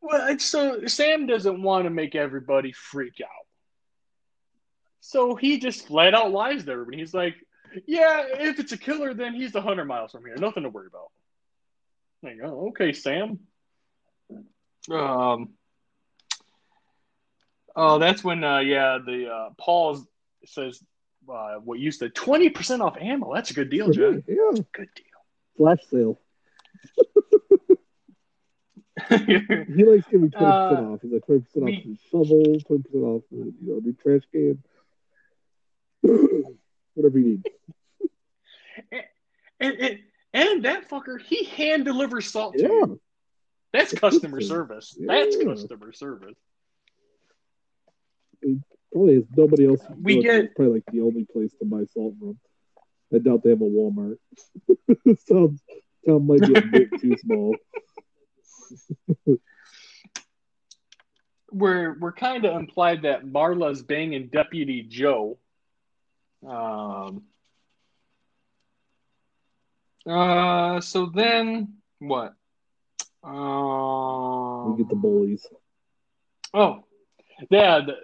[0.01, 3.29] well, it's so Sam doesn't want to make everybody freak out.
[5.05, 6.99] So he just flat out lies to everybody.
[6.99, 7.35] He's like,
[7.85, 10.37] Yeah, if it's a killer, then he's a hundred miles from here.
[10.37, 11.11] Nothing to worry about.
[12.23, 13.39] Like, oh, okay, Sam.
[14.89, 15.49] Um.
[17.75, 20.01] Oh, that's when, uh, yeah, the uh, Paul
[20.45, 20.81] says,
[21.27, 23.33] uh, "What you said, twenty percent off ammo?
[23.33, 24.23] That's a good deal, John.
[24.27, 25.05] Yeah, Good deal."
[25.57, 26.17] flash sale.
[29.09, 30.99] He likes giving twenty Uh, percent off.
[31.01, 33.93] He's like twenty percent we- off his shovel, twenty percent off the you know new
[34.01, 34.63] trash can,
[36.93, 37.25] whatever you
[38.91, 39.03] need.
[39.59, 39.99] and, and
[40.33, 43.01] and that fucker, he hand delivers salt to Yeah, you.
[43.71, 44.47] That's customer Yeah.
[44.47, 44.97] service.
[44.99, 46.35] That's customer service.
[48.91, 49.81] probably has nobody else.
[50.01, 52.37] We get- it's probably like the only place to buy salt from.
[53.13, 54.17] I doubt they have a Walmart.
[55.27, 55.61] Sounds
[56.05, 57.55] town might be a bit too small.
[61.51, 65.37] We're we're kind of implied that Marla's banging Deputy Joe.
[66.47, 67.23] Um.
[70.05, 70.81] Uh.
[70.81, 72.33] So then what?
[73.23, 74.71] Um.
[74.71, 75.47] We get the bullies.
[76.53, 76.83] Oh,
[77.49, 77.81] yeah.
[77.85, 77.95] The,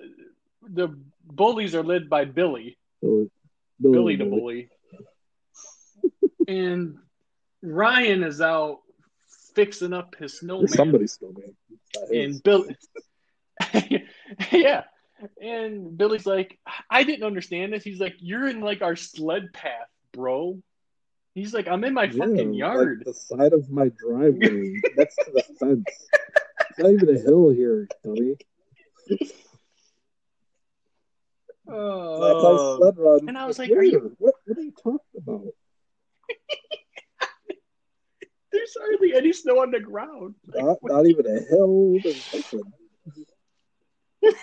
[0.67, 2.77] the bullies are led by Billy.
[3.01, 3.29] Billy,
[3.79, 4.69] Billy the bully.
[6.47, 6.97] and
[7.61, 8.79] Ryan is out
[9.53, 10.67] fixing up his snowman.
[10.67, 11.55] somebody's snowman.
[11.69, 12.33] It's not his.
[12.33, 12.65] And Bill,
[14.51, 14.83] yeah.
[15.41, 16.57] And Billy's like,
[16.89, 17.83] I didn't understand this.
[17.83, 20.59] He's like, You're in like our sled path, bro.
[21.35, 22.99] He's like, I'm in my Yeah, fucking yard.
[22.99, 25.83] Like the side of my driveway next to the fence.
[26.71, 28.35] It's not even a hill here, dummy.
[29.09, 29.31] That's
[31.71, 32.41] Oh.
[32.41, 33.27] how sled run.
[33.29, 33.79] and I was like, Where?
[33.79, 35.43] are you- What, what are you talking about?
[38.51, 40.33] There's hardly any snow on the ground.
[40.47, 41.95] Like, Not, not even a hill.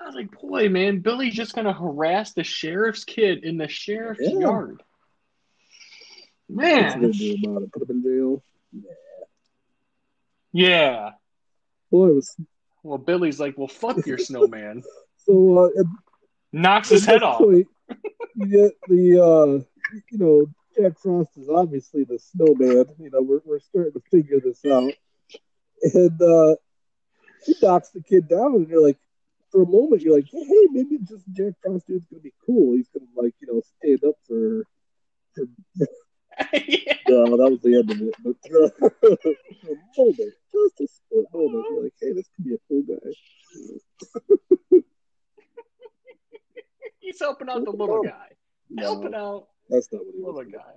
[0.00, 4.20] I was like, boy, man, Billy's just gonna harass the sheriff's kid in the sheriff's
[4.22, 4.38] Yeah.
[4.38, 4.82] yard.
[6.48, 7.72] What's he Man, gonna do about it?
[7.72, 8.42] Put him in jail?
[8.72, 8.92] yeah.
[10.52, 11.10] Yeah.
[11.90, 12.36] Boy, was
[12.82, 14.82] Well, Billy's like, well, fuck your snowman.
[15.26, 15.82] So uh,
[16.52, 17.38] Knocks his head off.
[17.38, 17.66] point,
[18.36, 19.64] you get the uh,
[20.12, 20.46] you know
[20.78, 22.84] Jack Frost is obviously the snowman.
[23.00, 24.92] You know we're we're starting to figure this out,
[25.94, 26.54] and uh,
[27.44, 28.98] he knocks the kid down, and you're like,
[29.50, 32.74] for a moment, you're like, hey, maybe just Jack Frost dude's gonna be cool.
[32.74, 34.64] He's gonna like you know stand up for.
[35.34, 35.44] for
[36.52, 36.94] yeah.
[37.08, 38.14] no, that was the end of it.
[38.22, 38.68] But uh,
[39.00, 42.82] for a moment, just a split moment, you're like, hey, this could be a cool
[42.82, 42.96] guy.
[46.98, 48.28] He's helping out the little guy.
[48.78, 50.74] Helping out that's not what he the little guy.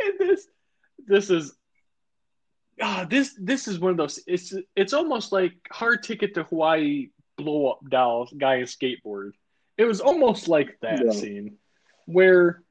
[0.00, 0.46] and this
[1.06, 1.54] this is
[2.80, 7.08] ah, this this is one of those it's it's almost like hard ticket to Hawaii
[7.36, 9.32] blow up dolls guy and skateboard.
[9.78, 11.10] It was almost like that Yeah.
[11.12, 11.56] scene
[12.06, 12.62] where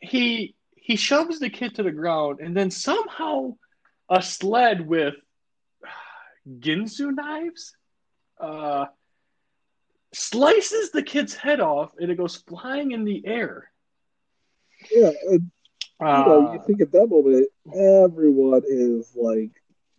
[0.00, 3.54] he he shoves the kid to the ground and then somehow
[4.08, 5.14] a sled with
[6.48, 7.74] Ginsu knives
[8.40, 8.86] uh
[10.12, 13.70] slices the kid's head off and it goes flying in the air.
[14.90, 15.10] Yeah,
[16.00, 19.50] and you know, Uh, you think at that moment, everyone is like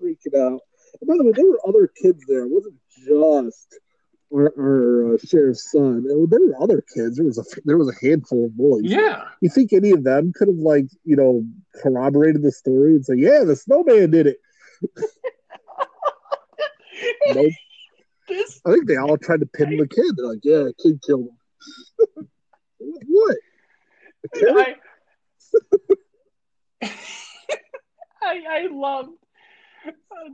[0.02, 0.62] freaking out.
[1.00, 2.44] And by the way, there were other kids there.
[2.44, 2.76] It wasn't
[3.08, 3.76] just
[4.34, 6.06] our, our uh, sheriff's son.
[6.08, 7.18] It, there were other kids.
[7.18, 8.82] There was a there was a handful of boys.
[8.84, 9.26] yeah.
[9.42, 11.46] You think any of them could have like you know
[11.82, 14.38] corroborated the story and say, "Yeah, the snowman did it"?
[17.34, 17.52] Nope.
[18.28, 20.16] This I think they all tried to pin the kid.
[20.16, 21.30] They're like, "Yeah, the kid killed
[22.18, 22.28] him."
[23.08, 23.38] what?
[24.36, 24.76] I,
[26.84, 29.08] I I love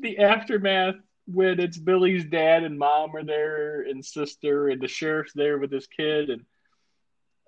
[0.01, 0.95] the aftermath
[1.27, 5.71] when it's Billy's dad and mom are there and sister and the sheriff's there with
[5.71, 6.29] his kid.
[6.29, 6.45] And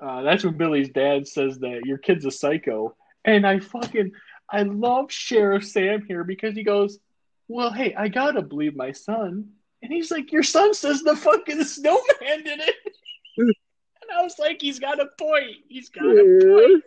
[0.02, 2.96] uh, that's when Billy's dad says that your kid's a psycho.
[3.26, 4.12] And I fucking
[4.52, 7.00] I love Sheriff Sam here because he goes,
[7.48, 9.50] well, hey, I gotta believe my son,
[9.82, 13.56] and he's like, your son says the fucking snowman did it.
[14.16, 15.58] I was like, he's got a point.
[15.68, 16.82] He's got a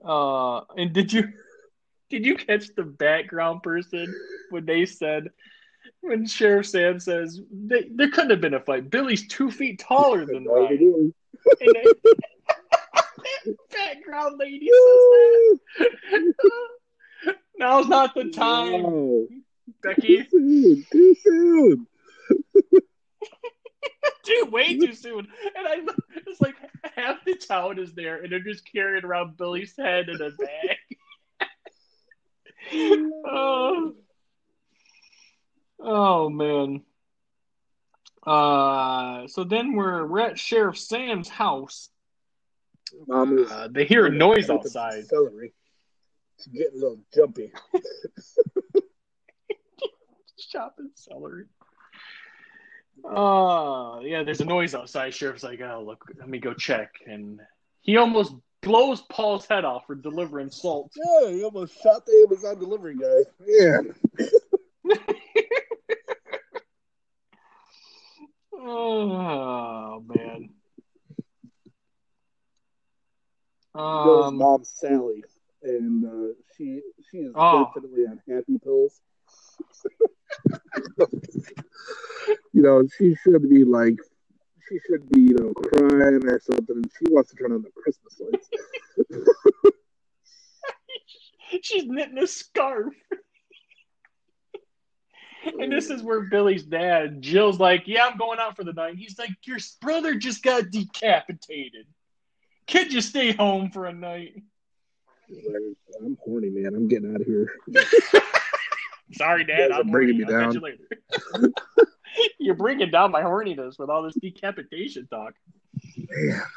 [0.03, 1.29] Uh and did you
[2.09, 4.13] did you catch the background person
[4.49, 5.29] when they said
[6.01, 8.89] when Sheriff Sam says they, there couldn't have been a fight.
[8.89, 11.13] Billy's two feet taller than Ryan.
[11.61, 11.93] And then-
[13.71, 14.69] background lady
[15.77, 17.35] says that.
[17.57, 19.44] Now's not the time.
[19.81, 20.23] Becky.
[20.23, 20.85] Too soon.
[20.91, 21.87] Too soon.
[24.23, 25.27] Dude, way too soon.
[25.55, 25.81] And I
[26.25, 26.55] it's like
[26.95, 31.49] half the town is there and they're just carrying around Billy's head in a bag.
[33.25, 33.93] oh.
[35.79, 36.81] oh man.
[38.25, 41.89] Uh so then we're we're at Sheriff Sam's house.
[43.07, 45.05] Mom is Uh, they hear a noise outside.
[45.05, 45.53] Celery.
[46.37, 47.51] She's getting a little jumpy.
[50.51, 51.45] Chopping celery.
[53.03, 55.13] Uh yeah, there's a noise outside.
[55.13, 56.93] Sheriff's like, oh look, let me go check.
[57.05, 57.39] And
[57.81, 60.91] he almost blows Paul's head off for delivering salt.
[60.95, 63.23] Yeah, he almost shot the Amazon delivery guy.
[63.45, 63.81] Yeah.
[68.57, 70.49] Oh man.
[73.75, 75.23] Bill's Um, mom Sally,
[75.61, 76.81] and uh, she
[77.11, 77.65] she is Oh.
[77.65, 79.01] definitely on happy pills.
[82.53, 83.95] You know, she should be like,
[84.69, 87.71] she should be, you know, crying or something, and she wants to turn on the
[87.71, 88.49] Christmas lights.
[91.61, 92.93] she's knitting a scarf.
[95.59, 98.95] And this is where Billy's dad, Jill's like, Yeah, I'm going out for the night.
[98.95, 101.85] He's like, Your brother just got decapitated.
[102.67, 104.41] Could you stay home for a night?
[106.03, 106.73] I'm horny, man.
[106.75, 107.51] I'm getting out of here.
[109.13, 109.71] Sorry, Dad.
[109.71, 110.53] I'm bringing me down.
[110.53, 110.83] you later.
[112.39, 115.33] You're bringing down my horniness with all this decapitation talk.
[115.97, 116.41] Man.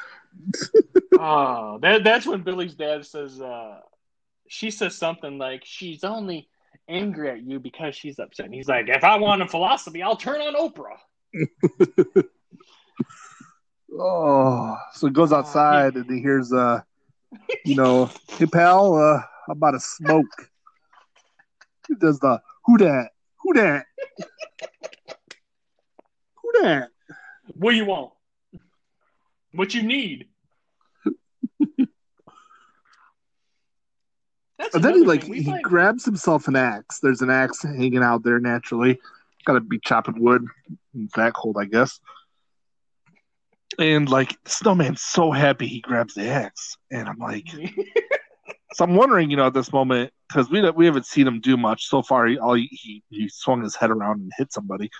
[1.21, 3.81] Oh, that, that's when Billy's dad says, uh,
[4.47, 6.49] she says something like, she's only
[6.89, 8.47] angry at you because she's upset.
[8.47, 12.25] And he's like, if I want a philosophy, I'll turn on Oprah.
[13.99, 16.81] Oh, so he goes outside and he hears, uh,
[17.65, 20.27] you know, hey pal, uh, how about a smoke?
[21.89, 23.11] He does the who that,
[23.43, 23.87] who that,
[26.43, 26.89] who that.
[27.55, 28.13] What do you want?
[29.53, 30.29] What you need?
[34.59, 36.99] That's And then he like he grabs himself an axe.
[37.01, 39.01] There's an axe hanging out there naturally.
[39.45, 40.45] Got to be chopping wood.
[40.95, 42.01] It's that cold, I guess.
[43.79, 47.47] And like Snowman's so happy he grabs the axe, and I'm like,
[48.75, 51.57] so I'm wondering, you know, at this moment because we we haven't seen him do
[51.57, 52.27] much so far.
[52.27, 54.91] He, all he, he swung his head around and hit somebody.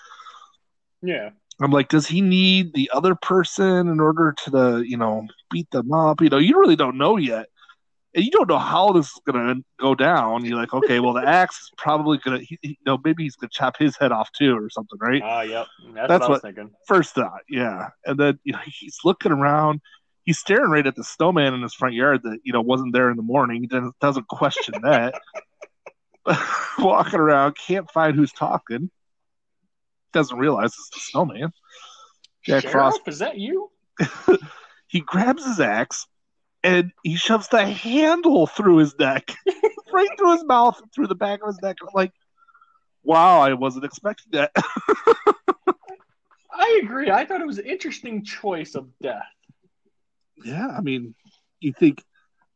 [1.03, 1.31] yeah.
[1.61, 5.69] I'm like, does he need the other person in order to the you know beat
[5.71, 6.21] them up?
[6.21, 7.47] You know, you really don't know yet,
[8.15, 10.45] and you don't know how this is gonna go down.
[10.45, 13.35] You're like, okay, well, the axe is probably gonna, he, he, you know, maybe he's
[13.35, 15.21] gonna chop his head off too or something, right?
[15.25, 15.67] Ah, yep.
[15.95, 16.71] That's, That's what I was thinking.
[16.87, 19.81] First thought, yeah, and then you know he's looking around.
[20.29, 23.11] He's staring right at the snowman in his front yard that you know wasn't there
[23.11, 23.63] in the morning.
[23.63, 25.15] He doesn't, doesn't question that.
[26.79, 28.91] Walking around, can't find who's talking.
[30.13, 31.51] Doesn't realize it's the snowman.
[32.45, 33.71] Jack Sheriff, Frost is that you?
[34.87, 36.07] he grabs his axe
[36.63, 39.35] and he shoves the handle through his neck,
[39.91, 41.77] right through his mouth, through the back of his neck.
[41.81, 42.13] I'm like,
[43.03, 44.51] wow, I wasn't expecting that.
[46.53, 47.11] I agree.
[47.11, 49.25] I thought it was an interesting choice of death.
[50.45, 51.15] Yeah, I mean,
[51.61, 52.03] you think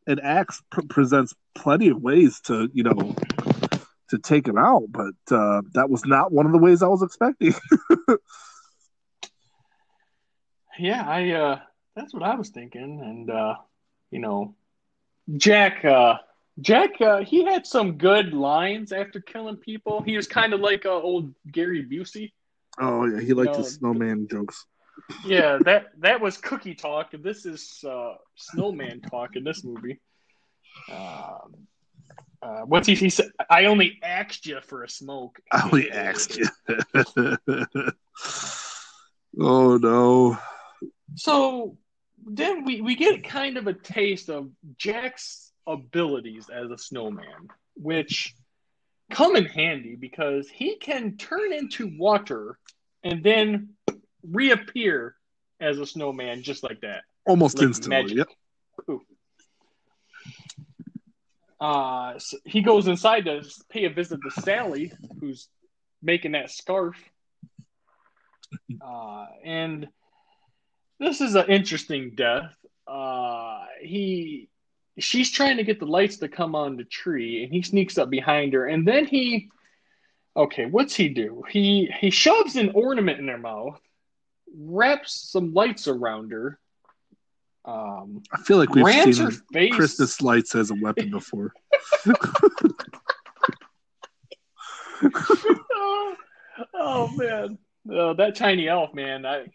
[0.07, 3.15] an axe pr- presents plenty of ways to, you know,
[4.11, 7.03] to take him out, but uh, that was not one of the ways I was
[7.03, 7.55] expecting.
[10.79, 11.59] Yeah, I uh
[11.95, 13.01] that's what I was thinking.
[13.03, 13.57] And uh,
[14.11, 14.55] you know,
[15.37, 16.19] Jack uh
[16.61, 20.03] Jack uh he had some good lines after killing people.
[20.03, 22.33] He was kind of like uh, old Gary Busey.
[22.81, 24.67] oh yeah, he liked No, his snowman jokes.
[25.25, 30.01] Yeah, that that was cookie talk and this is uh snowman talk in this movie.
[30.91, 31.67] Um
[32.43, 33.31] uh, what's he, he said?
[33.49, 35.39] I only asked you for a smoke.
[35.53, 36.49] I only asked you.
[39.41, 40.39] oh no.
[41.15, 41.79] So
[42.25, 48.35] then we, we get kind of a taste of Jack's abilities as a snowman, which
[49.13, 52.59] come in handy because he can turn into water
[53.05, 53.71] and then
[54.29, 55.15] reappear
[55.61, 57.03] as a snowman just like that.
[57.27, 58.15] Almost Like instantly.
[58.17, 58.29] magic.
[58.89, 58.99] Yep.
[61.61, 65.49] Uh, so he goes inside to pay a visit to Sally, who's
[66.03, 66.97] making that scarf.
[68.85, 69.87] Uh, and
[70.99, 72.53] this is an interesting death.
[72.89, 74.49] Uh, he,
[74.99, 78.11] she's trying to get the lights to come on the tree, and he sneaks up
[78.11, 79.49] behind her, and then he,
[80.37, 81.45] okay, what's he do?
[81.49, 83.81] He he shoves an ornament in her mouth,
[84.57, 86.59] wraps some lights around her.
[87.65, 89.75] Um, I feel like we've seen face.
[89.75, 91.53] Christmas lights as a weapon before.
[95.75, 96.15] oh,
[96.75, 97.59] oh, man,
[97.91, 99.25] oh, that tiny elf, man!
[99.25, 99.47] I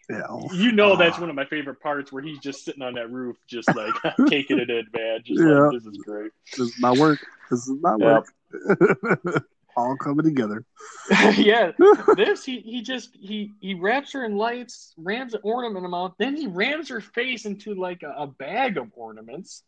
[0.54, 1.20] you know that's Ah.
[1.20, 3.94] one of my favorite parts where he's just sitting on that roof, just like
[4.28, 5.20] taking it in, man.
[5.24, 5.46] Just Yeah.
[5.64, 6.32] like this is great.
[6.56, 7.20] This is my work.
[7.50, 8.24] This is my Yep.
[8.50, 9.44] work.
[9.78, 10.64] All coming together.
[11.36, 11.70] yeah,
[12.16, 15.88] this he he just he he wraps her in lights, rams an ornament in her
[15.88, 19.62] mouth, then he rams her face into like a, a bag of ornaments.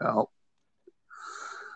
[0.00, 0.30] Well,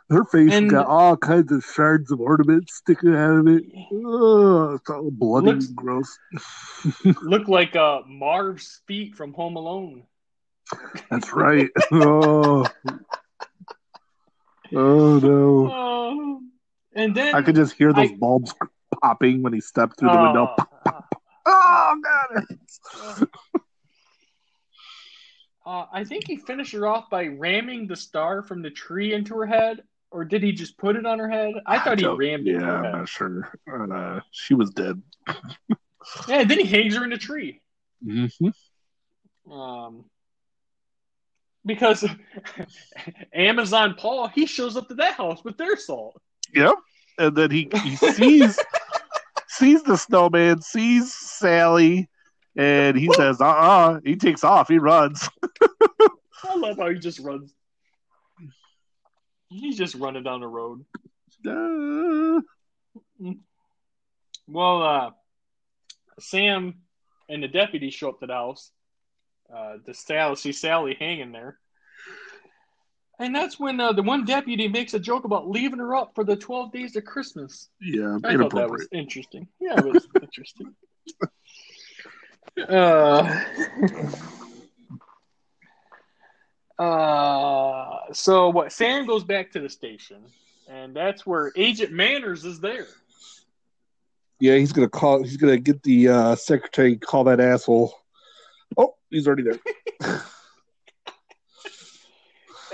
[0.09, 3.65] her face And- got all kinds of shards of ornaments sticking out of it.
[3.93, 6.19] Ugh, it's all bloody Looks- and gross.
[7.23, 10.05] Look like uh, Marv's feet from Home Alone.
[11.11, 11.69] That's right.
[11.91, 12.65] oh.
[14.73, 15.71] oh no.
[15.73, 16.41] Oh,
[16.95, 18.55] and then I could just hear those I- bulbs
[19.03, 20.55] popping when he stepped through the window.
[20.87, 21.01] Uh,
[21.47, 23.29] Oh god.
[25.67, 29.37] Uh, I think he finished her off by ramming the star from the tree into
[29.37, 31.53] her head, or did he just put it on her head?
[31.67, 32.61] I thought he don't- rammed it.
[32.61, 33.53] Yeah, I'm not sure.
[33.71, 35.01] Uh, she was dead.
[36.27, 37.61] Yeah, and then he hangs her in the tree.
[38.05, 39.53] Mm-hmm.
[39.53, 40.07] Um,
[41.67, 42.05] because
[43.35, 46.21] Amazon Paul, he shows up to that house with their salt.
[46.55, 46.75] Yep.
[47.19, 48.59] And then he, he sees
[49.49, 52.09] sees the snowman, sees Sally,
[52.57, 55.29] and he says, uh uh He takes off, he runs.
[56.45, 57.55] I love how he just runs.
[59.49, 60.85] He's just running down the road.
[61.47, 62.41] Uh,
[64.51, 65.11] Well, uh,
[66.19, 66.75] Sam
[67.29, 68.73] and the deputy show up to the house.
[69.53, 71.59] Uh, to Sally, see Sally hanging there.
[73.21, 76.25] And that's when uh, the one deputy makes a joke about leaving her up for
[76.25, 77.69] the 12 days of Christmas.
[77.79, 79.47] yeah, I thought that was interesting.
[79.61, 80.75] Yeah, it was interesting.
[82.69, 83.43] Uh,
[86.79, 88.73] uh, so what?
[88.73, 90.23] Sam goes back to the station,
[90.69, 92.89] and that's where Agent Manners is there.
[94.41, 95.23] Yeah, he's gonna call.
[95.23, 97.95] He's gonna get the uh, secretary call that asshole.
[98.77, 100.23] Oh, he's already there.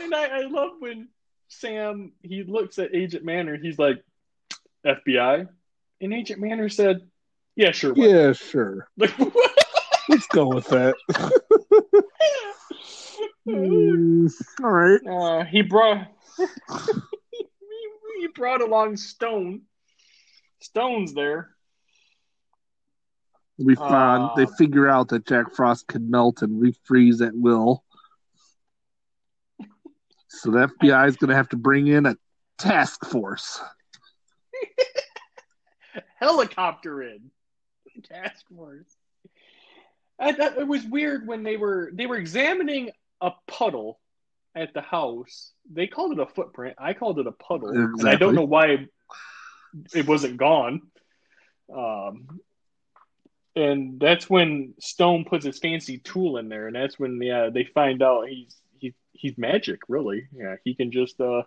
[0.07, 1.09] And I, I love when
[1.49, 3.59] Sam he looks at Agent Manners.
[3.61, 4.05] He's like,
[4.87, 5.49] FBI,
[6.01, 7.01] and Agent Manners said,
[7.57, 8.89] "Yeah, sure." why yeah, sure.
[8.97, 9.13] Like?
[10.09, 10.95] Let's go with that.
[13.49, 14.29] Mm,
[14.63, 15.01] all right.
[15.07, 16.47] Uh, he brought he,
[18.21, 19.63] he brought along Stone.
[20.61, 21.51] Stone's there.
[23.57, 27.85] We find Uh, they figure out that Jack Frost can melt and refreeze at will.
[30.41, 32.17] So the FBI is going to have to bring in a
[32.59, 33.61] task force.
[36.19, 37.31] helicopter in
[38.05, 38.97] task force.
[40.19, 44.01] I thought it was weird when they were they were examining a puddle
[44.55, 45.53] at the house.
[45.71, 46.77] They called it a footprint.
[46.79, 48.87] I called it a puddle, and I don't know why
[49.95, 50.83] it wasn't gone.
[51.75, 52.41] Um,
[53.55, 57.65] and that's when Stone puts his fancy tool in there, and that's when yeah they
[57.65, 59.81] find out he's he's he's magic.
[59.89, 61.43] Really, yeah, he can just uh,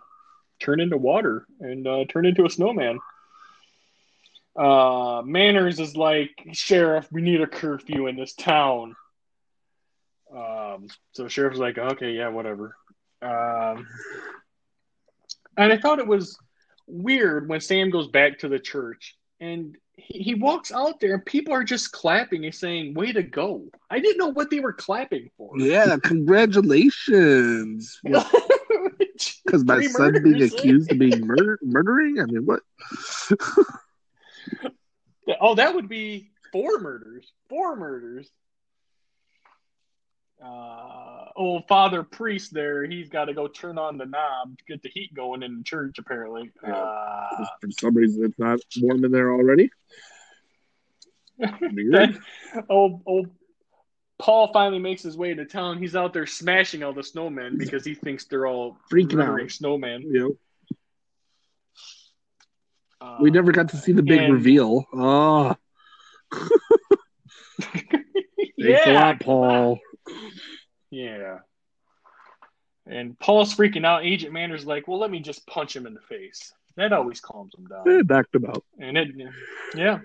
[0.60, 2.98] turn into water and uh, turn into a snowman.
[4.56, 8.96] Uh, Manners is like, Sheriff, we need a curfew in this town.
[10.34, 12.76] Um, so sheriff's like, okay, yeah, whatever.
[13.22, 13.86] Um,
[15.56, 16.38] and I thought it was
[16.86, 19.76] weird when Sam goes back to the church and
[20.06, 23.66] he, walks out there and people are just clapping and saying, way to go.
[23.90, 25.58] I didn't know what they were clapping for.
[25.58, 28.00] Yeah, congratulations.
[29.44, 30.46] Because my son being eh?
[30.46, 32.20] accused of being murder murdering?
[32.20, 32.60] I mean, what?
[35.40, 37.30] Oh, that would be four murders.
[37.48, 38.30] Four murders.
[40.44, 44.82] Uh, old Father Priest there, he's got to go turn on the knob to get
[44.82, 46.50] the heat going in the church, apparently.
[46.66, 49.70] Uh, For some reason, it's not warm in there already.
[52.68, 53.28] Old, old
[54.18, 55.78] Paul finally makes his way to town.
[55.78, 59.38] He's out there smashing all the snowmen because he thinks they're all Freaking out.
[59.48, 60.02] snowmen.
[60.04, 60.36] Know,
[63.00, 64.84] Uh, we never got to see the big and- reveal.
[64.92, 65.56] Oh,
[67.62, 67.86] thanks
[68.58, 69.78] yeah, a lot, Paul.
[70.90, 71.38] Yeah.
[72.86, 74.04] And Paul's freaking out.
[74.04, 76.52] Agent Manners like, well, let me just punch him in the face.
[76.76, 78.06] That always calms him down.
[78.06, 78.64] knocked him out.
[78.78, 79.08] And it,
[79.74, 80.00] yeah.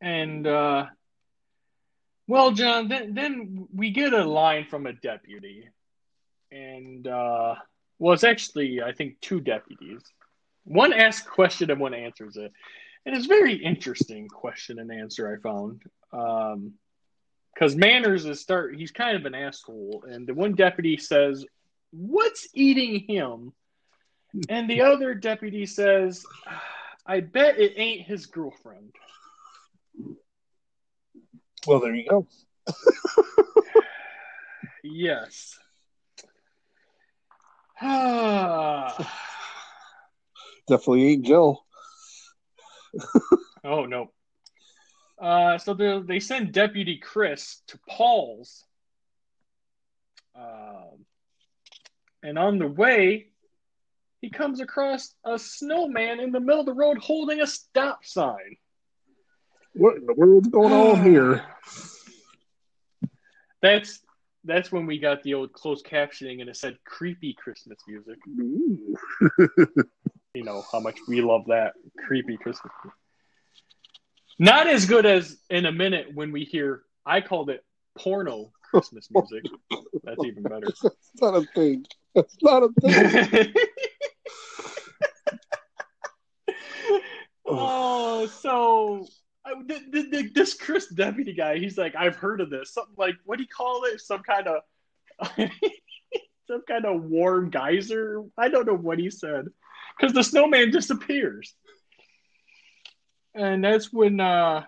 [0.00, 0.86] And uh,
[2.28, 5.68] well, John, then then we get a line from a deputy,
[6.52, 7.54] and uh,
[7.98, 10.02] well, it's actually I think two deputies.
[10.64, 12.52] One asks a question and one answers it,
[13.06, 15.82] and it's a very interesting question and answer I found.
[16.12, 16.74] Um,
[17.54, 21.44] because Manners is start he's kind of an asshole, and the one deputy says,
[21.90, 23.52] "What's eating him?"
[24.48, 26.24] And the other deputy says,
[27.06, 28.94] "I bet it ain't his girlfriend."
[31.66, 32.26] Well, there you go.
[34.84, 35.58] Yes.
[40.68, 41.64] Definitely ain't Jill.
[43.64, 44.10] Oh no.
[45.20, 48.64] Uh, so they they send Deputy Chris to Paul's,
[50.36, 51.04] um,
[52.22, 53.28] and on the way,
[54.20, 58.56] he comes across a snowman in the middle of the road holding a stop sign.
[59.74, 61.44] What in the world's going on here?
[63.60, 64.00] That's
[64.44, 68.18] that's when we got the old closed captioning and it said creepy Christmas music.
[70.34, 71.72] You know how much we love that
[72.06, 72.72] creepy Christmas.
[72.84, 72.96] music.
[74.38, 77.64] Not as good as in a minute when we hear I called it
[77.96, 79.44] porno Christmas music.
[80.04, 80.68] That's even better.
[80.82, 81.86] That's not a thing.
[82.14, 83.54] That's not a thing.
[87.46, 89.06] oh, so
[89.44, 92.74] I, th- th- th- this Chris deputy guy, he's like, I've heard of this.
[92.74, 94.00] Something like, what do you call it?
[94.00, 94.62] Some kind of,
[96.46, 98.22] some kind of warm geyser.
[98.36, 99.46] I don't know what he said,
[99.98, 101.54] because the snowman disappears,
[103.34, 104.64] and that's when uh,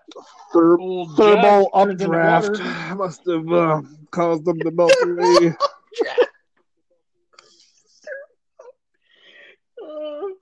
[0.52, 2.94] Ther- old thermal Jeff updraft water.
[2.96, 5.54] must have uh, caused them to melt away.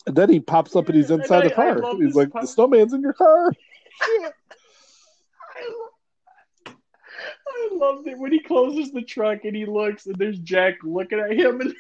[0.07, 1.79] And then he pops up and he's And inside I- the I car.
[1.81, 2.43] love He's like, part.
[2.43, 3.53] "The snowman's in your car."
[4.01, 4.31] I
[5.71, 6.75] lo-
[7.49, 11.19] I loved it when he closes the truck and he looks and there's Jack looking
[11.19, 11.75] at him and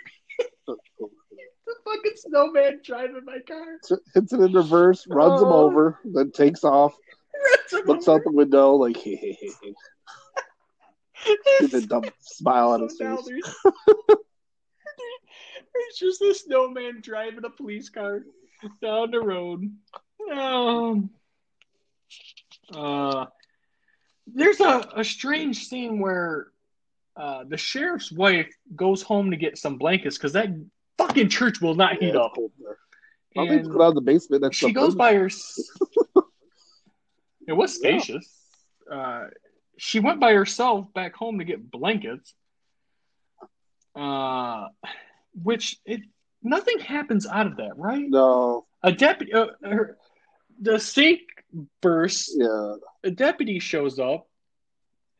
[1.68, 3.78] the fucking snowman driving my car.
[4.14, 5.66] Hits it in reverse, runs him Oh.
[5.66, 6.94] over, then takes off,
[7.86, 8.18] looks over.
[8.18, 9.74] out the window like, "Hey, hey, hey, hey,"
[11.60, 13.20] with a dumb smile on his face.
[13.26, 13.54] there's,
[15.74, 18.22] there's just a snowman driving a police car
[18.82, 19.70] down the road.
[20.32, 21.10] Um,
[22.72, 23.26] uh,
[24.26, 26.48] there's a, a strange scene where
[27.16, 30.48] uh, the sheriff's wife goes home to get some blankets because that
[30.98, 32.32] fucking church will not heat it's up.
[32.34, 32.76] cold in there.
[33.36, 34.42] I'll need to And go down to the basement.
[34.42, 35.26] That's she goes by her.
[37.46, 38.26] it was spacious.
[38.90, 39.26] Uh,
[39.76, 42.34] she went by herself back home to get blankets,
[43.94, 44.68] Uh,
[45.42, 46.00] which it
[46.42, 48.04] nothing happens out of that, right?
[48.08, 49.98] No, A deputy, uh, her,
[50.60, 51.20] the sink
[51.80, 52.34] bursts.
[52.36, 52.74] yeah.
[53.04, 54.26] A deputy shows up,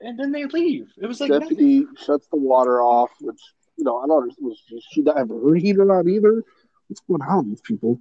[0.00, 0.88] and then they leave.
[1.00, 1.48] It was like nothing.
[1.50, 3.40] Deputy shuts the water off, which
[3.78, 4.48] you know I don't understand.
[4.48, 6.44] Was she- she not have her heater on either?
[6.88, 8.00] What's going on with these people?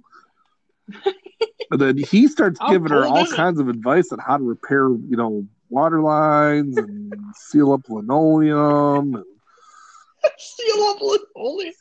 [1.70, 5.16] and then he starts giving her all kinds of advice on how to repair, you
[5.16, 9.14] know, water lines and seal up linoleum.
[9.14, 9.24] And,
[10.38, 11.72] Seal up linoleum.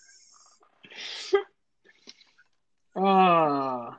[2.95, 3.95] Ah,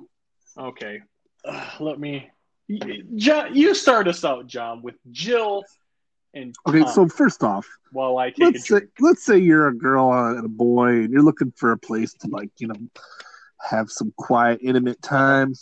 [0.59, 1.01] okay.
[1.45, 2.31] Uh, let me.
[3.17, 5.65] John, you start us out, John, with Jill
[6.35, 9.69] and okay, Tom, so first off, while I take let's a say let's say you're
[9.69, 12.77] a girl and a boy and you're looking for a place to like you know
[13.61, 15.55] have some quiet intimate time.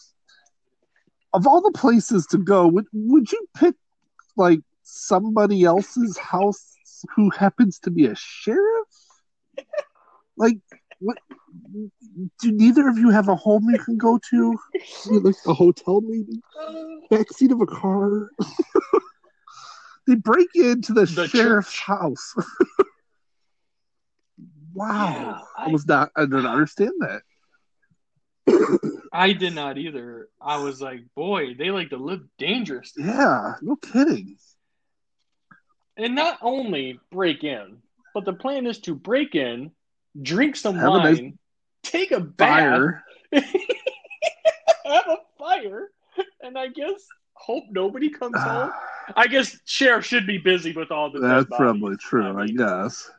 [1.33, 3.75] Of all the places to go would would you pick
[4.37, 6.75] like somebody else's house
[7.14, 8.89] who happens to be a sheriff?
[10.39, 10.59] Like
[10.99, 11.17] what
[12.43, 14.59] do neither of you have a home you can go to?
[15.11, 16.43] Like a hotel maybe?
[16.61, 16.75] Uh,
[17.11, 18.29] Backseat of a car
[20.07, 21.83] they break into the, The sheriff's church.
[21.83, 22.35] house
[24.75, 27.23] wow Yeah, I I- was not I didn't understand that.
[29.13, 30.29] I did not either.
[30.41, 32.93] I was like, boy, they like to live dangerous.
[32.97, 34.37] Yeah, no kidding.
[35.97, 37.79] And not only break in,
[38.15, 39.73] but the plan is to break in,
[40.21, 41.33] drink some Have a wine, nice
[41.83, 42.93] take a bath,
[43.33, 43.45] have
[44.85, 45.89] a fire,
[46.43, 47.01] and I guess
[47.37, 48.72] hope nobody comes home.
[49.14, 51.20] I guess sheriff should be busy with all the.
[51.20, 53.11] That's probably true, I I, guess.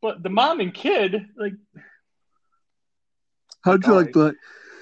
[0.00, 1.52] But the mom and kid, like,
[3.62, 4.34] How'd you like to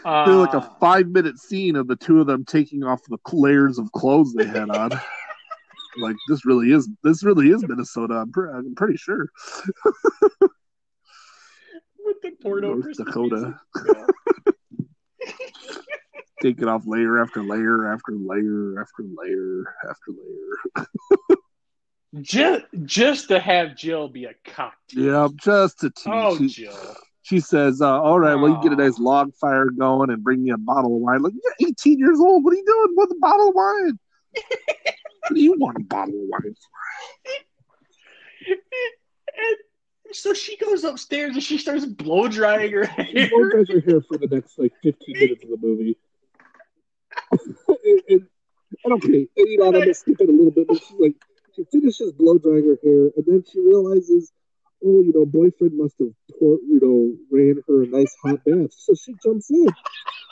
[0.04, 3.18] uh, do like a five minute scene of the two of them taking off the
[3.32, 4.90] layers of clothes they had on?
[5.98, 8.14] like this really is this really is Minnesota.
[8.14, 9.28] I'm, pre- I'm pretty sure.
[11.98, 13.58] with the porno North Christmas Dakota.
[16.42, 16.58] music.
[16.58, 16.64] Yeah.
[16.64, 20.12] Taking off layer after layer after layer after layer after
[21.28, 21.38] layer.
[22.22, 24.74] just just to have Jill be a cock.
[24.92, 26.06] Yeah, just to tease.
[26.06, 26.96] Oh, she, Jill.
[27.22, 30.42] she says, uh, "All right, well, you get a nice log fire going and bring
[30.44, 32.44] me a bottle of wine." Like, you're 18 years old.
[32.44, 33.98] What are you doing with a bottle of wine?
[34.34, 36.54] what do you want a bottle of wine
[38.48, 39.56] and
[40.12, 43.28] so she goes upstairs and she starts blow drying her hair.
[43.30, 45.98] Those guys are here for the next like 15 minutes of the movie.
[47.30, 48.26] And, and,
[48.84, 51.14] and okay, and, you know, I'm gonna skip it a little bit, but she's like,
[51.56, 54.32] she finishes blow drying her hair, and then she realizes,
[54.84, 58.72] oh, you know, boyfriend must have, pour, you know, ran her a nice hot bath,
[58.72, 59.66] so she jumps in.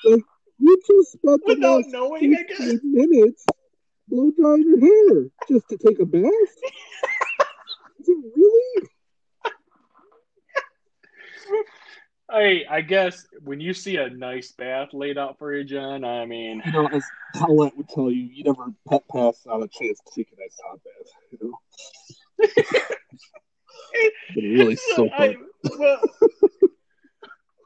[0.05, 0.25] Like,
[0.59, 3.45] you just spent the Without last knowing, 15 minutes
[4.09, 6.23] blow drying your hair just to take a bath.
[8.01, 8.89] Is it really?
[12.29, 16.27] I I guess when you see a nice bath laid out for you, John, I
[16.27, 17.05] mean, you know, as
[17.35, 20.57] Paulette would tell you, you never pet pass on a chance to take a nice
[20.65, 21.13] hot bath.
[21.31, 21.59] You know,
[23.93, 25.37] it really soak I,
[25.79, 26.01] well,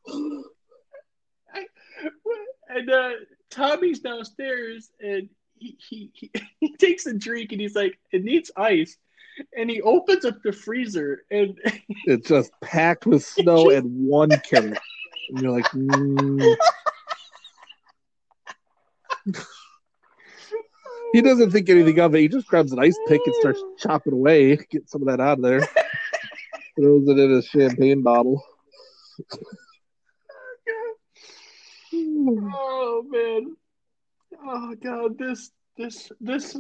[1.55, 1.67] I,
[2.25, 3.11] well, and uh,
[3.51, 5.29] Tommy's downstairs and
[5.61, 6.31] he, he, he,
[6.61, 8.97] he takes a drink and he's like, it needs ice.
[9.57, 11.59] And he opens up the freezer and
[12.07, 14.79] It's just packed with snow and one carrot,
[15.29, 16.57] and you're like, mm.
[21.13, 22.21] he doesn't think anything of it.
[22.21, 25.39] He just grabs an ice pick and starts chopping away, get some of that out
[25.39, 25.61] of there.
[26.79, 28.43] Throws it in a champagne bottle.
[31.93, 33.57] Oh man.
[34.43, 36.57] Oh god, this this this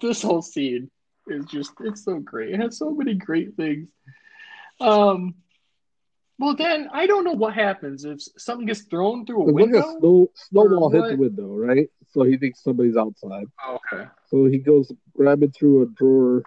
[0.00, 0.90] this whole scene
[1.30, 2.54] is just it's so great.
[2.54, 3.88] It has so many great things.
[4.80, 5.34] Um
[6.38, 9.78] well then I don't know what happens if something gets thrown through a look window.
[9.78, 11.88] at snow, snowball hit the window, right?
[12.10, 13.46] So he thinks somebody's outside.
[13.68, 14.04] Okay.
[14.30, 16.42] So he goes grabbing through a drawer,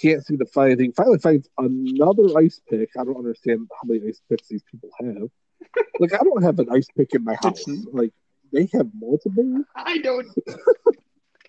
[0.00, 0.92] can't seem to find anything.
[0.92, 2.90] Finally finds another ice pick.
[2.98, 5.28] I don't understand how many ice picks these people have.
[6.00, 7.60] like I don't have an ice pick in my house.
[7.68, 8.12] It's- Like
[8.52, 9.62] they have multiple.
[9.76, 10.26] I don't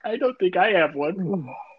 [0.03, 1.49] I don't think I have one.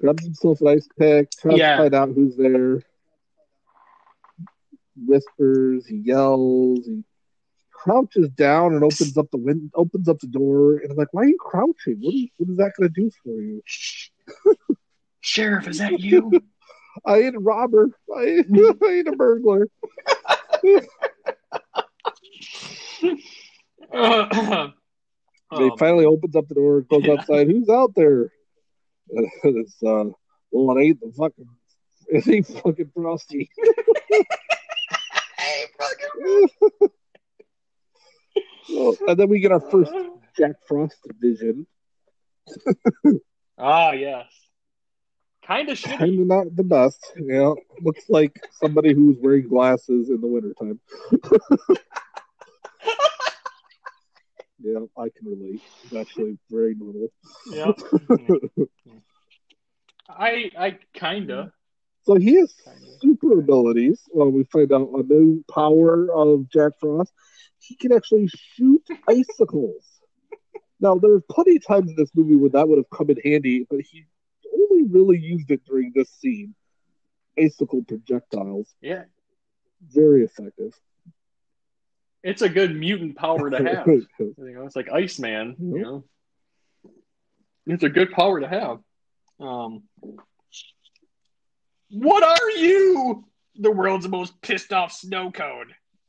[0.00, 1.76] Grabs himself an ice pick, tries Yeah.
[1.76, 2.82] to find out who's there.
[4.96, 7.04] Whispers, he yells, he
[7.72, 11.22] crouches down and opens up the window, opens up the door, and I'm like, "Why
[11.22, 11.98] are you crouching?
[12.00, 13.62] What is, what is that going to do for you?"
[15.20, 16.30] Sheriff, is that you?
[17.04, 17.90] I ain't a robber.
[18.14, 18.46] I ain't,
[18.82, 19.68] I ain't a burglar.
[23.92, 24.68] Uh,
[25.58, 27.48] he um, finally opens up the door, goes outside.
[27.48, 28.30] Who's out there?
[29.12, 30.04] And it's uh,
[30.50, 31.48] well, it ain't the fucking
[32.08, 33.50] It ain't fucking Frosty.
[38.72, 39.92] Well, and then we get our first
[40.36, 41.66] Jack Frost vision.
[43.62, 44.24] Ah, yes.
[45.46, 45.98] Kind of shitty.
[45.98, 47.12] Kind of not the best.
[47.14, 47.52] Yeah,
[47.82, 50.80] looks like somebody who's wearing glasses in the wintertime.
[54.62, 55.62] yeah, I can relate.
[55.84, 57.08] It's actually very normal.
[57.50, 57.72] Yeah.
[60.08, 61.52] I I kinda.
[62.02, 62.80] So he has Kinda.
[63.00, 64.00] super abilities.
[64.12, 67.12] Well, we find out a new power of Jack Frost.
[67.58, 69.84] He can actually shoot icicles.
[70.82, 73.66] Now, there's plenty of times in this movie where that would have come in handy,
[73.68, 74.06] but he
[74.50, 76.54] only really used it during this scene.
[77.38, 78.74] Icicle projectiles.
[78.80, 79.04] Yeah.
[79.82, 80.72] Very effective.
[82.22, 83.86] It's a good mutant power to have.
[84.18, 85.56] You know, it's like Iceman.
[85.58, 86.04] You know,
[87.66, 88.78] it's a good power to have.
[89.38, 89.84] Um,
[91.90, 93.24] what are you?
[93.56, 95.74] The world's most pissed off snow cone.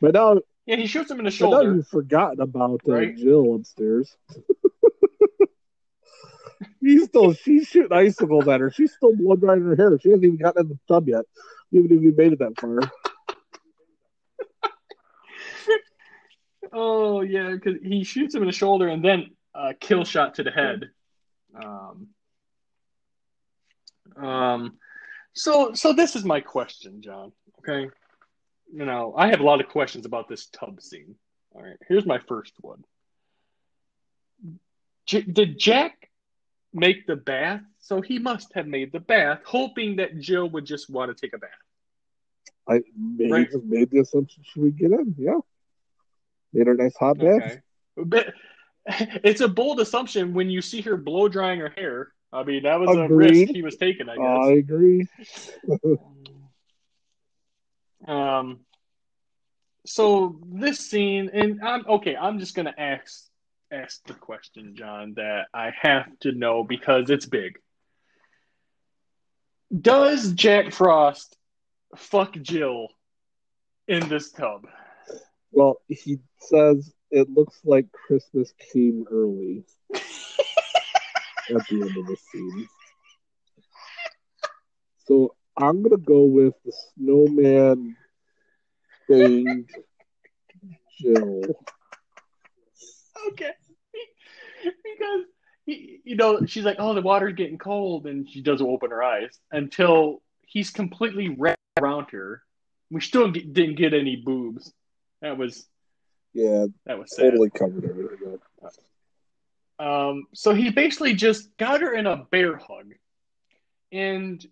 [0.00, 1.74] but now, Yeah, he shoots him in the but now shoulder.
[1.74, 3.16] you've forgotten about uh, Right.
[3.16, 4.14] Jill upstairs.
[6.80, 8.70] He's still she's shooting icicles at her.
[8.70, 9.98] She's still blood drying her hair.
[10.00, 11.24] She hasn't even gotten in the tub yet.
[11.72, 12.78] Even if we made it that far.
[16.78, 20.42] Oh yeah, because he shoots him in the shoulder and then a kill shot to
[20.42, 20.90] the head.
[21.54, 22.08] Um,
[24.22, 24.78] um,
[25.32, 27.32] so so this is my question, John.
[27.60, 27.88] Okay,
[28.72, 31.14] you know I have a lot of questions about this tub scene.
[31.52, 32.84] All right, here's my first one.
[35.06, 36.10] J- did Jack
[36.74, 37.62] make the bath?
[37.78, 41.32] So he must have made the bath, hoping that Jill would just want to take
[41.34, 41.50] a bath.
[42.68, 43.50] I made, Right.
[43.50, 45.14] just made the assumption she would get in.
[45.16, 45.38] Yeah.
[46.52, 47.20] Made her a nice hot.
[47.20, 47.60] Okay.
[47.96, 48.32] But
[48.86, 52.12] it's a bold assumption when you see her blow drying her hair.
[52.32, 55.06] I mean, that was a risk he was taking, I I agree.
[58.06, 58.60] um,
[59.86, 62.16] so this scene, and I'm okay.
[62.16, 63.28] I'm just gonna ask
[63.72, 67.58] ask the question, John, that I have to know because it's big.
[69.80, 71.36] Does Jack Frost
[71.96, 72.88] fuck Jill
[73.88, 74.66] in this tub?
[75.56, 80.02] Well, he says it looks like Christmas came early at
[81.48, 82.68] the end of the scene.
[85.06, 87.96] So I'm gonna go with the snowman
[89.08, 89.70] banged
[91.00, 91.42] Jill.
[93.28, 93.52] okay.
[94.84, 95.24] because
[95.64, 99.02] he, you know, she's like, "Oh, the water's getting cold," and she doesn't open her
[99.02, 102.42] eyes until he's completely wrapped around her.
[102.90, 104.70] We still didn't get any boobs.
[105.22, 105.66] That was
[106.34, 107.30] Yeah, that was sad.
[107.30, 108.72] totally covered everything up.
[109.78, 112.94] Um, so he basically just got her in a bear hug,
[113.92, 114.44] and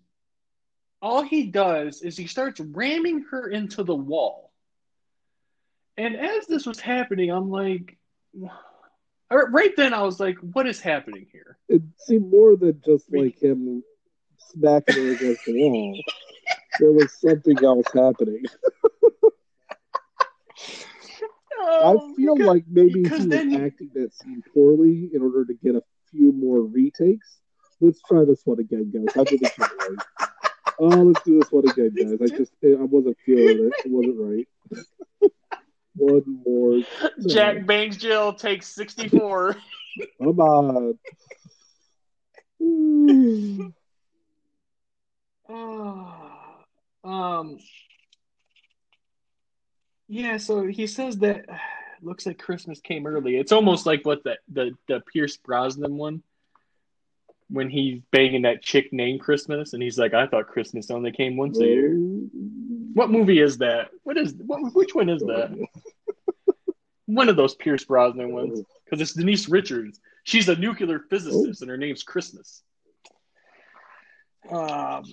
[1.01, 4.51] all he does is he starts ramming her into the wall.
[5.97, 7.97] And as this was happening, I'm like,
[9.29, 11.57] right then I was like, what is happening here?
[11.69, 13.83] It seemed more than just like him
[14.37, 15.99] smacking her against the wall.
[16.79, 18.43] There was something else happening.
[21.61, 25.21] I Um, feel because- like maybe he was then he- acting that scene poorly in
[25.21, 27.39] order to get a few more retakes.
[27.81, 29.15] Let's try this one again, guys.
[29.17, 30.29] I did it right.
[30.77, 32.21] Oh, let's do this one again, guys.
[32.21, 33.73] I just I wasn't feeling it.
[33.85, 34.47] It wasn't right.
[35.95, 36.81] one more.
[37.27, 39.55] Jack bangs Jill takes 64.
[40.21, 40.99] Come on.
[42.61, 43.73] Ooh.
[45.47, 46.55] Oh,
[47.03, 47.59] um,
[50.15, 50.37] yeah.
[50.37, 51.45] So he says that
[52.01, 53.37] looks like Christmas came early.
[53.37, 56.23] It's almost like what the the the Pierce Brosnan one
[57.49, 61.35] when he's banging that chick named Christmas, and he's like, "I thought Christmas only came
[61.37, 61.93] once a year."
[62.93, 63.89] What movie is that?
[64.03, 64.73] What is what?
[64.73, 65.51] Which one is that?
[67.07, 69.99] One of those Pierce Brosnan ones, because it's Denise Richards.
[70.23, 72.63] She's a nuclear physicist, and her name's Christmas.
[74.49, 75.03] Um,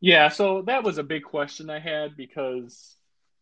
[0.00, 2.96] yeah, so that was a big question I had because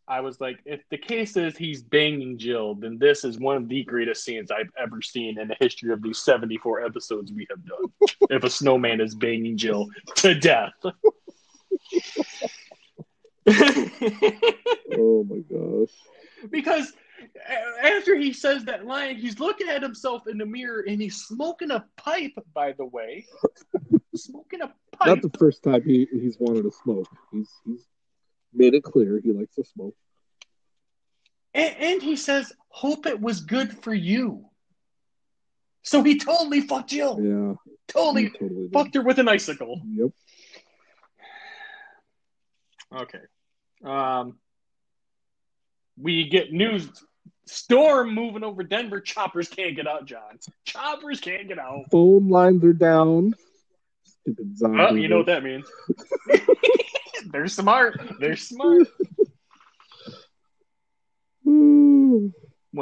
[0.09, 3.69] I was like, if the case is he's banging Jill, then this is one of
[3.69, 7.65] the greatest scenes I've ever seen in the history of these 74 episodes we have
[7.67, 7.93] done.
[8.31, 10.73] if a snowman is banging Jill to death.
[15.01, 15.95] Oh my gosh.
[16.51, 16.93] because
[17.83, 21.71] after he says that line, he's looking at himself in the mirror and he's smoking
[21.71, 23.27] a pipe, by the way.
[24.15, 25.07] smoking a pipe.
[25.07, 27.09] Not the first time he, he's wanted to smoke.
[27.33, 27.87] He's he's
[28.53, 29.95] made it clear he likes to smoke.
[31.55, 34.45] And, and he says, Hope it was good for you.
[35.83, 37.19] So he totally fucked Jill.
[37.21, 37.55] Yeah,
[37.89, 38.63] Totally totally.
[38.65, 38.73] did.
[38.73, 39.81] fucked her with an icicle.
[39.95, 40.11] Yep.
[42.95, 43.21] Okay.
[43.85, 44.39] Um,
[45.99, 46.89] we get news.
[47.47, 49.01] Storm moving over Denver.
[49.01, 50.39] Choppers can't get out, John.
[50.65, 51.85] Choppers can't get out.
[51.91, 53.35] Phone lines are down.
[54.05, 54.77] Stupid zombie.
[54.79, 55.67] Well, you know what that means.
[57.27, 58.01] They're smart.
[58.21, 58.89] They're smart.
[61.45, 62.33] One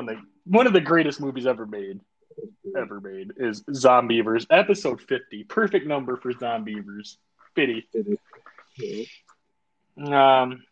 [0.08, 2.00] of the, one of the greatest movies ever made.
[2.76, 5.44] Ever made is Zombeavers, episode fifty.
[5.44, 7.16] Perfect number for Zombeavers.
[7.54, 7.88] Fifty.
[9.98, 10.62] Um.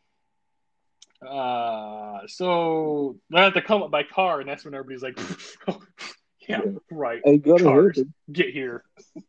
[1.26, 2.18] Uh.
[2.26, 5.18] So they have to come up by car, and that's when everybody's like,
[5.66, 5.76] "Yeah,
[6.48, 6.60] Yeah.
[6.90, 7.22] right.
[7.24, 8.00] Ain't gonna Cars.
[8.30, 8.84] Get here."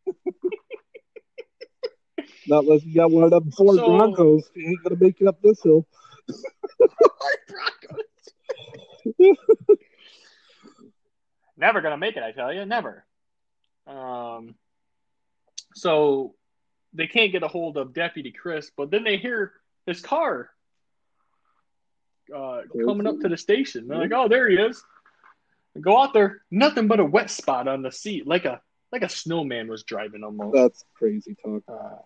[2.48, 4.50] Not unless you got one of them Ford So- Broncos.
[4.56, 5.86] You ain't gonna make it up this hill.
[11.58, 13.06] Never gonna make it, I tell you, never.
[13.88, 14.56] Um,
[15.74, 16.36] so
[16.94, 19.54] they can't get a hold of Deputy Chris, but then they hear
[19.86, 20.50] his car
[22.36, 23.88] uh, coming up to the station.
[23.88, 24.84] They're like, "Oh, there he is!"
[25.80, 28.62] Go out there, nothing but a wet spot on the seat, like a
[28.96, 30.56] like a snowman was driving almost.
[30.56, 31.64] That's crazy talk.
[31.68, 31.98] Uh,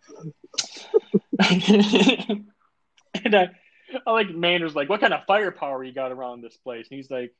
[3.23, 3.49] and I,
[4.07, 6.87] I like Manners like, what kind of firepower you got around this place?
[6.89, 7.31] And he's like,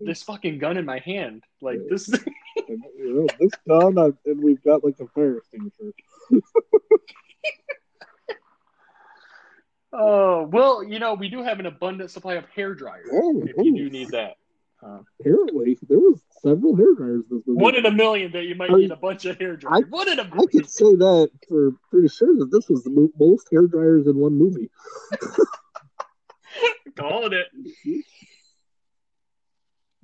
[0.00, 1.42] this fucking gun in my hand.
[1.60, 2.08] Like this.
[2.08, 2.22] And,
[2.96, 5.92] you know, this done, I, and we've got like a fire extinguisher.
[9.94, 13.54] Oh well, you know we do have an abundant supply of hair dryers Oh, if
[13.58, 14.36] you do need that.
[14.84, 17.62] Uh, Apparently, there was several hair dryers this movie.
[17.62, 19.84] one in a million that you might I- need a bunch of hair dryers.
[19.90, 20.48] one in a I million.
[20.48, 24.16] could say that for pretty sure that this was the mo- most hair dryers in
[24.16, 24.70] one movie.
[26.96, 27.46] Calling it.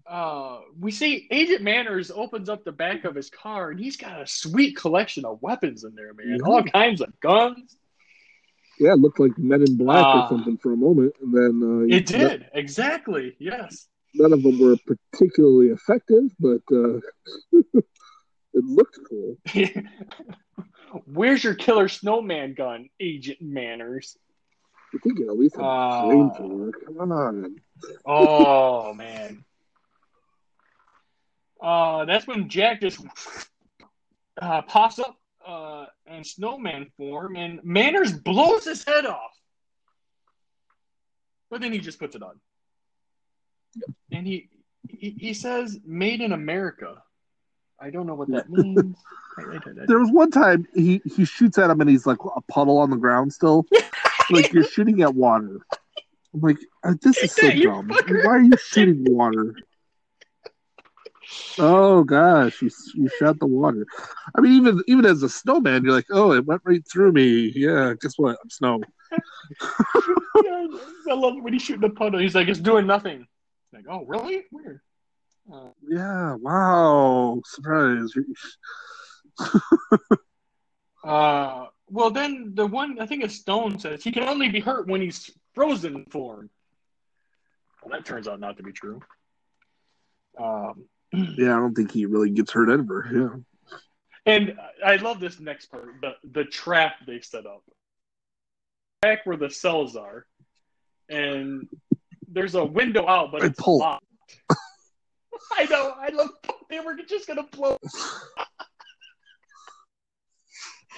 [0.07, 4.23] Uh, we see Agent Manners opens up the back of his car and he's got
[4.23, 6.39] a sweet collection of weapons in there, man.
[6.41, 6.47] Yeah.
[6.47, 7.77] All kinds of guns.
[8.81, 10.25] Yeah, it looked like Men in Black Ah.
[10.25, 13.35] or something for a moment, and then uh, It did exactly.
[13.41, 13.87] Yes.
[14.15, 14.77] None of them were
[15.13, 16.99] particularly effective, but uh,
[17.53, 19.37] it looked cool.
[21.05, 24.17] Where's your killer snowman gun, Agent Manners?
[24.93, 26.73] You could get at least a Uh, flamethrower.
[26.87, 27.57] Come on.
[28.07, 29.45] Oh man.
[31.61, 33.01] Uh, that's when Jack just
[34.41, 39.33] uh, pops up uh, in snowman form, and Manners blows his head off.
[41.51, 42.41] But then he just puts it on,
[44.13, 44.49] and he,
[44.89, 47.03] he he says "Made in America."
[47.81, 48.97] I don't know what that means.
[49.87, 52.91] There was one time he, he shoots at him and he's like a puddle on
[52.91, 53.67] the ground still.
[54.31, 55.61] like you're shooting at water.
[56.35, 57.89] I'm like, uh, this is so dumb.
[57.89, 59.55] Why are you shooting water?
[61.59, 63.87] Oh gosh, you you shot the water.
[64.37, 67.53] I mean, even even as a snowman, you're like, oh, it went right through me.
[67.55, 68.39] Yeah, guess what?
[68.43, 68.81] I'm snow.
[70.37, 72.21] I love when he's shooting the puddle.
[72.21, 73.27] He's like, "It's doing nothing."
[73.73, 74.45] Like, oh, really?
[74.51, 74.81] Weird.
[75.53, 78.13] Uh, Yeah, wow, surprise.
[81.05, 84.89] Uh, well, then the one I think it's Stone says he can only be hurt
[84.89, 86.51] when he's frozen form.
[87.83, 89.01] Well, that turns out not to be true.
[90.39, 90.85] Um,
[91.39, 93.09] Yeah, I don't think he really gets hurt ever.
[93.15, 93.81] Yeah.
[94.27, 97.63] and I love this next part the the trap they set up.
[99.01, 100.27] Back where the cells are,
[101.09, 101.69] and
[102.31, 103.79] there's a window out, but it's Paul.
[103.79, 104.05] locked.
[105.53, 105.95] I know.
[105.99, 106.31] I love.
[106.71, 107.79] They were just gonna blow.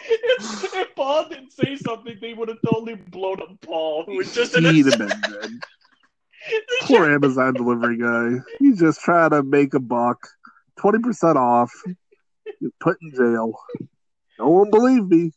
[0.09, 4.35] if, if Paul didn't say something, they would have totally blown up Paul, who was
[4.35, 5.51] just in a He'd have been dead.
[6.83, 8.43] Poor Amazon delivery guy.
[8.59, 10.27] He's just trying to make a buck.
[10.79, 11.71] 20% off.
[12.61, 13.55] Get put in jail.
[14.39, 15.33] No one believed me.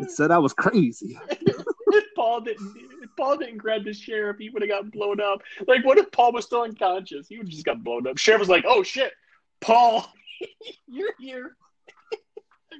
[0.00, 1.18] It said I was crazy.
[1.30, 2.74] if Paul didn't,
[3.16, 5.42] Paul didn't grab the sheriff, he would have got blown up.
[5.66, 7.28] Like, what if Paul was still unconscious?
[7.28, 8.18] He would have just got blown up.
[8.18, 9.12] Sheriff was like, "Oh shit,
[9.60, 10.06] Paul,
[10.86, 11.56] you're here."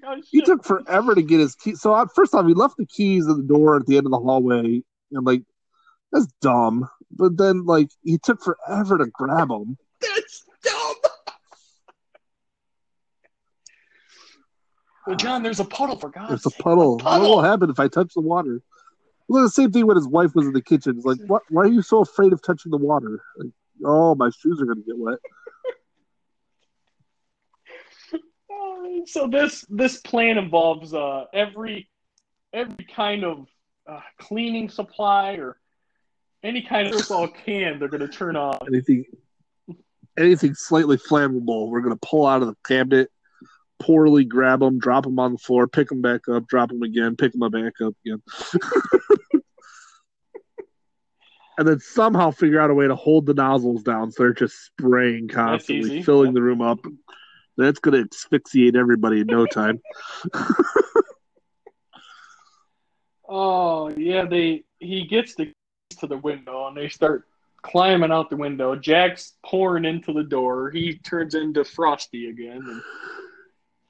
[0.07, 1.81] Oh, He took forever to get his keys.
[1.81, 4.11] So, uh, first off, he left the keys at the door at the end of
[4.11, 4.83] the hallway.
[5.13, 5.43] And, like,
[6.13, 6.89] that's dumb.
[7.13, 9.79] But then, like, he took forever to grab them.
[10.01, 10.95] That's dumb.
[15.07, 16.99] Well, John, there's a puddle for God's There's a puddle.
[16.99, 17.29] puddle.
[17.29, 18.63] What will happen if I touch the water?
[19.29, 20.97] Well, the same thing when his wife was in the kitchen.
[20.97, 21.43] It's like, what?
[21.49, 23.23] Why are you so afraid of touching the water?
[23.39, 23.51] Like,
[23.85, 25.19] oh, my shoes are going to get wet.
[28.13, 28.19] Uh,
[29.07, 31.89] so this this plan involves uh, every
[32.53, 33.47] every kind of
[33.87, 35.59] uh, cleaning supply or
[36.43, 38.59] any kind of aerosol can they're going to turn on.
[38.67, 39.05] Anything,
[40.19, 43.11] anything slightly flammable, we're gonna pull out of the cabinet,
[43.79, 47.17] poorly grab them, drop them on the floor, pick them back up, drop them again,
[47.17, 48.23] pick them back up again.
[51.59, 54.57] and then somehow figure out a way to hold the nozzles down so they're just
[54.67, 56.35] spraying constantly, filling yep.
[56.35, 56.81] the room up.
[57.57, 59.81] That's going to asphyxiate everybody in no time.
[63.29, 65.53] oh yeah, they he gets the
[65.99, 67.27] to the window and they start
[67.63, 68.75] climbing out the window.
[68.75, 70.71] Jack's pouring into the door.
[70.71, 72.83] He turns into Frosty again and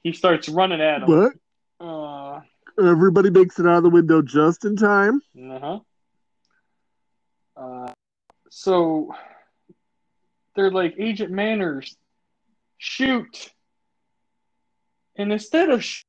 [0.05, 1.09] he starts running at him.
[1.09, 1.33] What?
[1.79, 2.41] Uh,
[2.79, 5.19] Everybody makes it out of the window just in time.
[5.35, 5.79] Uh-huh.
[7.57, 7.91] Uh
[8.51, 9.09] So
[10.55, 11.97] they're like Agent Manners,
[12.77, 13.49] shoot.
[15.17, 16.03] And instead of sh-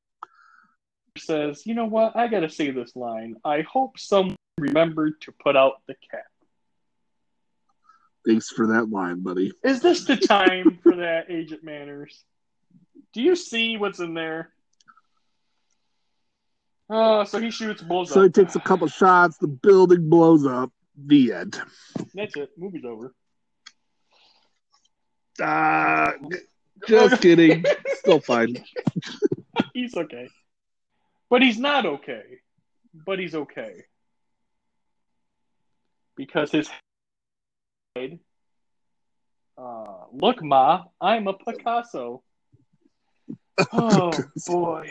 [1.17, 2.15] says, you know what?
[2.15, 3.37] I got to say this line.
[3.43, 6.25] I hope someone remembered to put out the cat.
[8.27, 9.53] Thanks for that line, buddy.
[9.63, 12.23] Is this the time for that, Agent Manners?
[13.17, 14.51] Do you see what's in there?
[16.87, 18.25] Oh, so he shoots, blows so up.
[18.25, 20.71] he takes a couple shots, the building blows up.
[20.95, 21.59] The end.
[22.13, 22.51] That's it.
[22.59, 23.15] Movie's over.
[25.41, 26.11] Uh,
[26.87, 27.65] just kidding.
[27.95, 28.63] Still fine.
[29.73, 30.29] he's okay.
[31.27, 32.21] But he's not okay.
[33.03, 33.85] But he's okay.
[36.15, 36.69] Because his
[39.57, 42.21] uh, look, Ma, I'm a Picasso.
[43.73, 44.11] Oh
[44.47, 44.89] boy.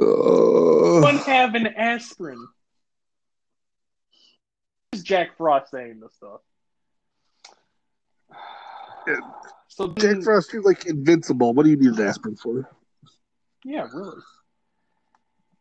[0.00, 2.46] Uh, One having aspirin.
[4.90, 6.40] This is Jack Frost saying this stuff.
[9.68, 11.52] so Jack Frost, you're like invincible.
[11.54, 12.68] What do you need an aspirin for?
[13.64, 14.20] Yeah, really.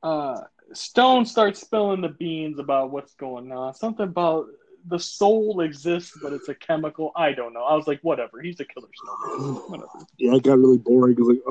[0.04, 0.41] Uh,
[0.74, 3.74] Stone starts spilling the beans about what's going on.
[3.74, 4.47] Something about
[4.86, 7.11] the soul exists, but it's a chemical.
[7.15, 7.63] I don't know.
[7.63, 8.41] I was like, whatever.
[8.41, 9.55] He's a killer snowman.
[9.69, 10.05] Whatever.
[10.17, 11.15] Yeah, it got really boring.
[11.17, 11.43] I was like,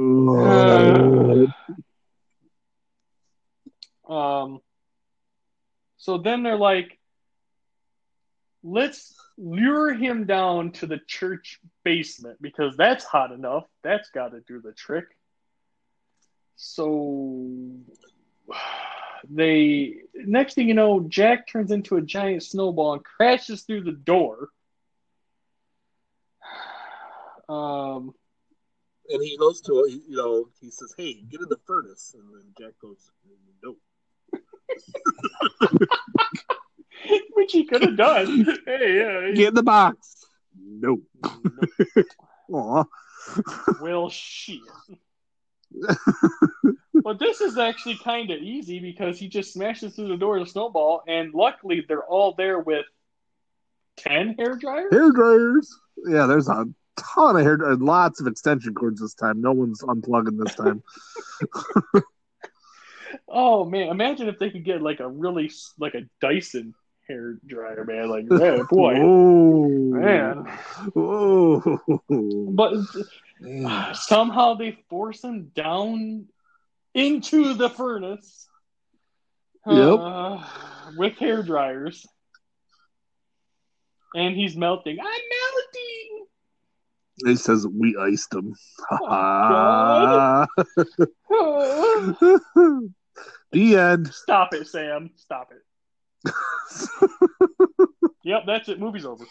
[4.09, 4.09] oh.
[4.09, 4.61] Uh, um.
[5.99, 6.99] So then they're like,
[8.63, 13.65] let's lure him down to the church basement because that's hot enough.
[13.83, 15.05] That's got to do the trick.
[16.57, 17.49] So
[19.29, 23.93] they next thing you know, Jack turns into a giant snowball and crashes through the
[23.93, 24.49] door.
[27.49, 28.15] Um,
[29.09, 32.45] and he goes to you know he says, "Hey, get in the furnace," and then
[32.57, 33.11] Jack goes,
[33.61, 33.75] "No."
[37.35, 38.47] Which he could have done.
[38.67, 40.25] hey, yeah, get in the box.
[40.57, 41.01] No.
[42.53, 42.85] Aw.
[43.81, 44.61] Well, shit.
[47.03, 50.45] but this is actually kind of easy because he just smashes through the door of
[50.45, 52.87] the snowball, and luckily they're all there with
[53.97, 54.93] ten hair dryers.
[54.93, 55.75] Hair dryers.
[56.07, 56.67] Yeah, there's a
[56.97, 59.41] ton of hair, lots of extension cords this time.
[59.41, 60.83] No one's unplugging this time.
[63.29, 66.75] oh man, imagine if they could get like a really like a Dyson
[67.11, 68.09] hair dryer, man.
[68.09, 70.59] Like, man, boy, oh, man.
[70.97, 71.81] Oh,
[72.53, 72.75] but
[73.41, 73.95] man.
[73.95, 76.27] somehow they force him down
[76.95, 78.49] into the furnace.
[79.67, 79.99] Yep.
[80.01, 80.43] Uh,
[80.97, 82.07] with hair dryers.
[84.15, 84.99] And he's melting.
[84.99, 86.27] I'm melting.
[87.27, 88.55] He says we iced him.
[88.91, 90.47] Oh,
[93.53, 94.13] the end.
[94.13, 95.11] Stop it, Sam.
[95.17, 95.63] Stop it.
[98.25, 98.81] yep, that's it.
[98.81, 99.25] Movie's over.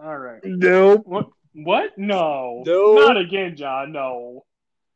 [0.00, 0.40] All right.
[0.44, 1.02] Nope.
[1.04, 1.30] What?
[1.54, 1.96] What?
[1.96, 2.62] No.
[2.66, 2.94] No.
[2.94, 3.92] Not again, John.
[3.92, 4.44] No.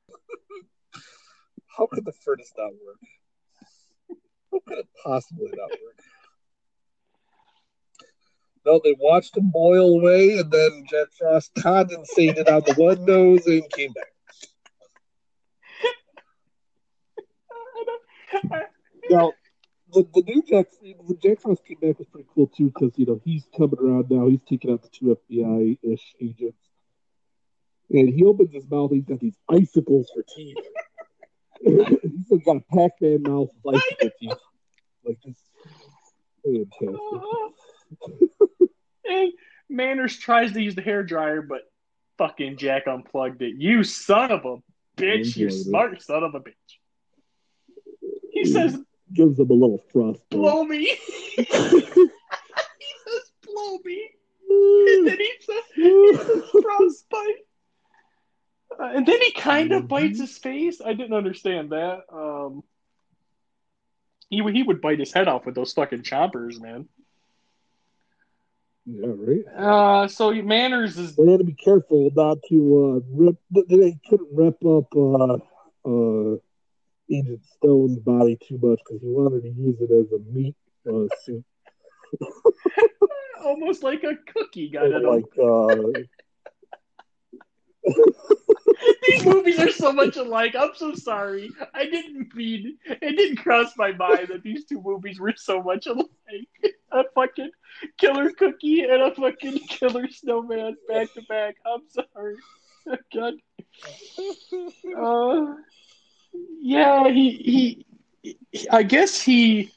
[1.76, 2.98] How could the furnace not work?
[4.50, 6.00] How could it possibly not work?
[8.64, 13.46] No, they watched him boil away, and then Jack Frost condensated on the one nose
[13.46, 14.12] and came back.
[19.10, 19.32] now,
[19.92, 23.06] the, the new Jack, the Jack Frost came back was pretty cool too because you
[23.06, 24.28] know he's coming around now.
[24.28, 26.58] He's taking out the two FBI ish agents,
[27.90, 28.90] and he opens his mouth.
[28.92, 30.56] He's got these icicles for teeth.
[31.60, 34.32] he's got a Pac-Man mouth with icicle teeth,
[35.04, 35.36] like this.
[36.44, 37.00] Fantastic.
[39.04, 39.32] and
[39.68, 41.62] Manners tries to use the hair dryer, but
[42.18, 43.54] fucking Jack unplugged it.
[43.56, 44.56] You son of a
[45.00, 45.36] bitch!
[45.36, 46.52] You smart son of a bitch.
[48.32, 48.78] He says
[49.12, 50.20] gives him a little thrust.
[50.30, 50.96] Blow me.
[51.36, 54.10] he says, blow me.
[54.48, 57.46] And then he says, he says frostbite.
[58.78, 60.80] Uh, and then he kind of bites his face.
[60.84, 62.00] I didn't understand that.
[62.12, 62.62] Um,
[64.28, 66.88] he he would bite his head off with those fucking chompers, man.
[68.84, 69.44] Yeah, right.
[69.56, 73.36] Uh, so Manners is They had to be careful not to uh, rip.
[73.50, 75.38] They couldn't rip up uh,
[75.88, 76.36] uh,
[77.10, 80.56] Agent Stone's body too much because he wanted to use it as a meat
[80.88, 81.44] uh, suit.
[83.44, 85.02] almost like a cookie got it.
[85.02, 86.00] like uh,
[89.06, 90.56] These movies are so much alike.
[90.58, 91.50] I'm so sorry.
[91.74, 95.86] I didn't mean it didn't cross my mind that these two movies were so much
[95.86, 96.08] alike.
[96.92, 97.50] A fucking
[97.98, 101.56] killer cookie and a fucking killer snowman back to back.
[101.66, 102.36] I'm sorry.
[103.14, 103.34] God.
[104.96, 105.56] Uh,
[106.60, 107.84] yeah, he
[108.22, 108.36] he.
[108.70, 109.70] I guess he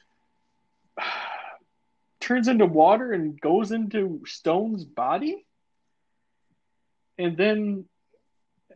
[2.20, 5.46] turns into water and goes into Stone's body,
[7.18, 7.84] and then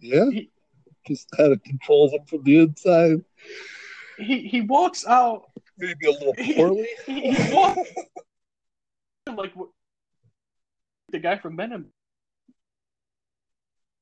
[0.01, 0.51] yeah, he,
[1.07, 3.25] just kind of controls him from the inside.
[4.19, 5.51] he he walks out.
[5.77, 6.89] Maybe a little poorly.
[7.07, 7.81] He, he walks
[9.37, 9.53] like
[11.11, 11.87] the guy from Venom.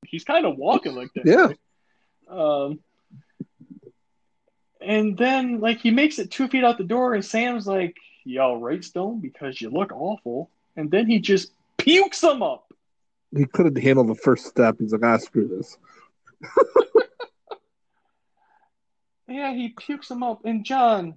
[0.07, 1.25] He's kind of walking like that.
[1.25, 1.49] Yeah.
[2.29, 2.81] Um,
[4.85, 8.41] and then like he makes it two feet out the door, and Sam's like, "You
[8.41, 9.21] all right, Stone?
[9.21, 12.73] Because you look awful." And then he just pukes him up.
[13.37, 14.77] he couldn't handle the first step.
[14.79, 15.77] He's like, ah, screw this.
[19.29, 20.45] Yeah, he pukes him up.
[20.45, 21.15] And John,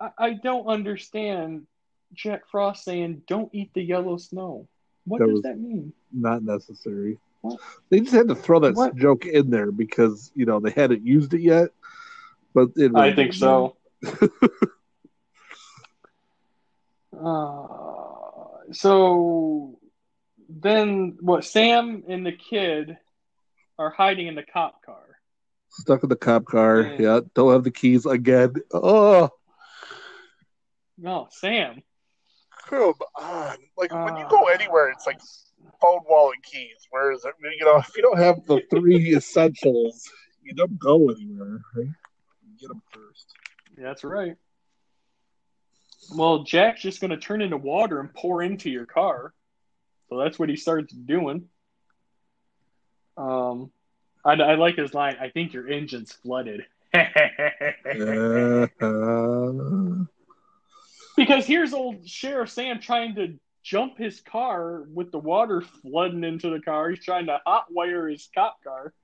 [0.00, 1.66] I, I don't understand
[2.14, 4.68] Jack Frost saying, "Don't eat the yellow snow."
[5.04, 5.92] What That does that mean?
[6.12, 7.18] not necessary.
[7.40, 7.60] What?
[7.90, 8.96] They just had to throw that What?
[8.96, 11.70] joke in there because you know they hadn't used it yet.
[12.54, 13.76] But it I think so.
[17.18, 19.78] uh, so
[20.48, 21.44] then, what?
[21.44, 22.96] Sam and the kid
[23.78, 25.04] are hiding in the cop car.
[25.70, 26.80] Stuck in the cop car.
[26.82, 26.96] Yeah.
[26.98, 28.54] Yeah, don't have the keys again.
[28.72, 29.30] Oh,
[30.96, 31.82] No, Sam.
[32.66, 33.56] come on!
[33.76, 35.20] Like when you Uh, go anywhere, it's like
[35.80, 36.86] phone, wallet, keys.
[36.90, 40.08] Whereas you know, if you don't have the three essentials,
[40.42, 41.60] you don't go anywhere.
[41.76, 41.88] Right?
[42.60, 43.26] Get them first.
[43.76, 44.36] That's right.
[46.14, 49.34] Well, Jack's just going to turn into water and pour into your car.
[50.08, 51.48] So that's what he starts doing.
[53.16, 53.70] Um,
[54.24, 55.16] I, I like his line.
[55.20, 56.64] I think your engine's flooded.
[56.94, 59.52] Uh, uh,
[61.16, 66.50] because here's old Sheriff Sam trying to jump his car with the water flooding into
[66.50, 66.90] the car.
[66.90, 68.94] He's trying to hotwire his cop car.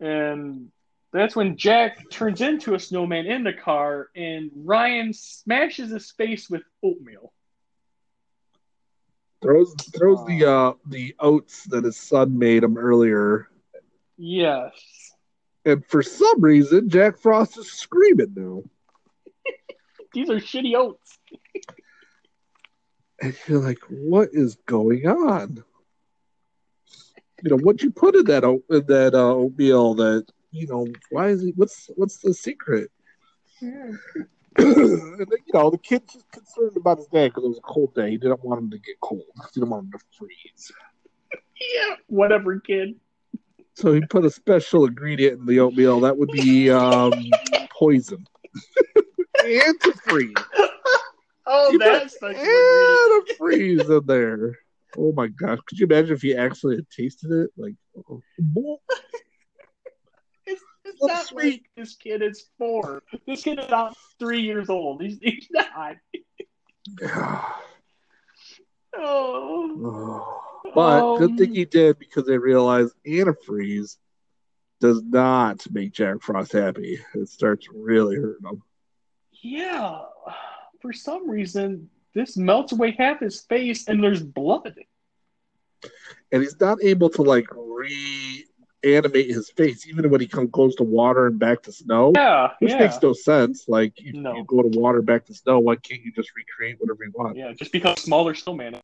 [0.00, 0.68] And
[1.12, 6.48] that's when Jack turns into a snowman in the car and Ryan smashes his face
[6.48, 7.32] with oatmeal.
[9.42, 13.48] throws throws the uh the oats that his son made him earlier,
[14.16, 14.72] Yes.
[15.64, 18.62] and for some reason Jack Frost is screaming now.
[20.14, 21.18] These are shitty oats.
[23.22, 25.62] And you're like, what is going on?
[27.42, 31.28] You know, what you put in that in that uh, oatmeal that you know, why
[31.28, 32.90] is he what's what's the secret?
[33.60, 33.92] Yeah.
[34.58, 37.62] and then, you know, the kid's just concerned about his dad because it was a
[37.62, 38.10] cold day.
[38.10, 39.22] He didn't want him to get cold.
[39.34, 40.72] He didn't want him to freeze.
[41.74, 42.96] Yeah, whatever, kid.
[43.74, 46.00] So he put a special ingredient in the oatmeal.
[46.00, 47.12] That would be um,
[47.70, 48.26] poison.
[49.38, 50.44] Antifreeze.
[51.46, 53.38] Oh, You that's special ingredient.
[53.88, 54.58] Antifreeze in there.
[54.96, 55.58] Oh my gosh.
[55.66, 57.50] Could you imagine if he actually had tasted it?
[57.56, 57.74] Like,
[58.08, 58.22] oh,
[60.46, 61.52] It's, it's not sweet.
[61.52, 63.02] like this kid is four.
[63.26, 65.02] This kid is not three years old.
[65.02, 65.96] He's, he's not.
[68.96, 70.38] Oh.
[70.74, 73.96] But good Um, thing he did because they realized antifreeze
[74.80, 76.98] does not make Jack Frost happy.
[77.14, 78.62] It starts really hurting him.
[79.42, 80.02] Yeah.
[80.82, 84.74] For some reason, this melts away half his face and there's blood.
[86.32, 87.46] And he's not able to like
[88.82, 92.12] reanimate his face, even when he comes goes to water and back to snow.
[92.14, 92.50] Yeah.
[92.58, 92.78] Which yeah.
[92.80, 93.68] makes no sense.
[93.68, 94.34] Like, if No.
[94.34, 97.36] you go to water back to snow, why can't you just recreate whatever you want?
[97.36, 98.80] Yeah, just become smaller snowman.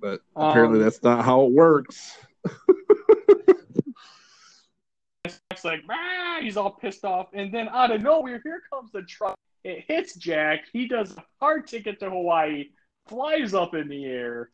[0.00, 2.16] But apparently, Um, that's not how it works.
[5.58, 7.28] Jack's like, ah, he's all pissed off.
[7.32, 9.36] And then out of nowhere, here comes the truck.
[9.64, 10.64] It hits Jack.
[10.72, 12.70] He does a hard ticket to Hawaii,
[13.08, 14.50] flies up in the air,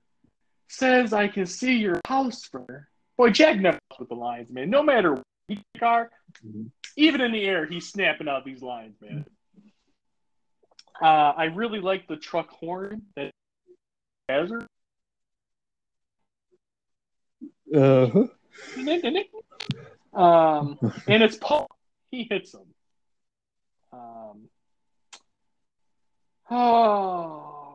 [0.69, 2.67] says, I can see your house from.
[3.17, 4.71] Boy, Jack never with the lines, man.
[4.71, 6.11] No matter what he car,
[6.97, 9.25] even in the air, he's snapping out these lines, man.
[11.01, 13.31] Uh, I really like the truck horn that
[14.29, 14.67] has her.
[17.75, 18.27] Uh-huh.
[20.15, 21.69] Um, and it's Paul.
[22.11, 22.61] He hits him.
[23.93, 24.49] Um,
[26.51, 27.75] Oh,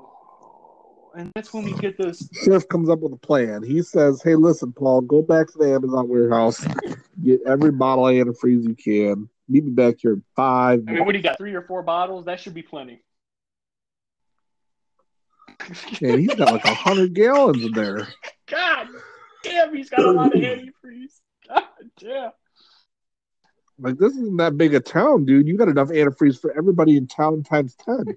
[1.16, 2.30] and that's when we get this.
[2.44, 3.64] Sheriff comes up with a plan.
[3.64, 6.66] He says, "Hey, listen, Paul, go back to the Amazon warehouse,
[7.24, 9.28] get every bottle of antifreeze you can.
[9.48, 10.84] Meet me back here in five.
[10.88, 11.38] I mean, what do you got?
[11.38, 12.26] Three or four bottles?
[12.26, 13.02] That should be plenty.
[16.02, 18.08] Man, he's got like a hundred gallons in there.
[18.48, 18.88] God
[19.44, 21.20] damn, he's got a lot of antifreeze.
[21.54, 21.64] God
[22.00, 22.32] damn.
[23.80, 25.48] Like this isn't that big a town, dude.
[25.48, 28.06] You got enough antifreeze for everybody in town times ten.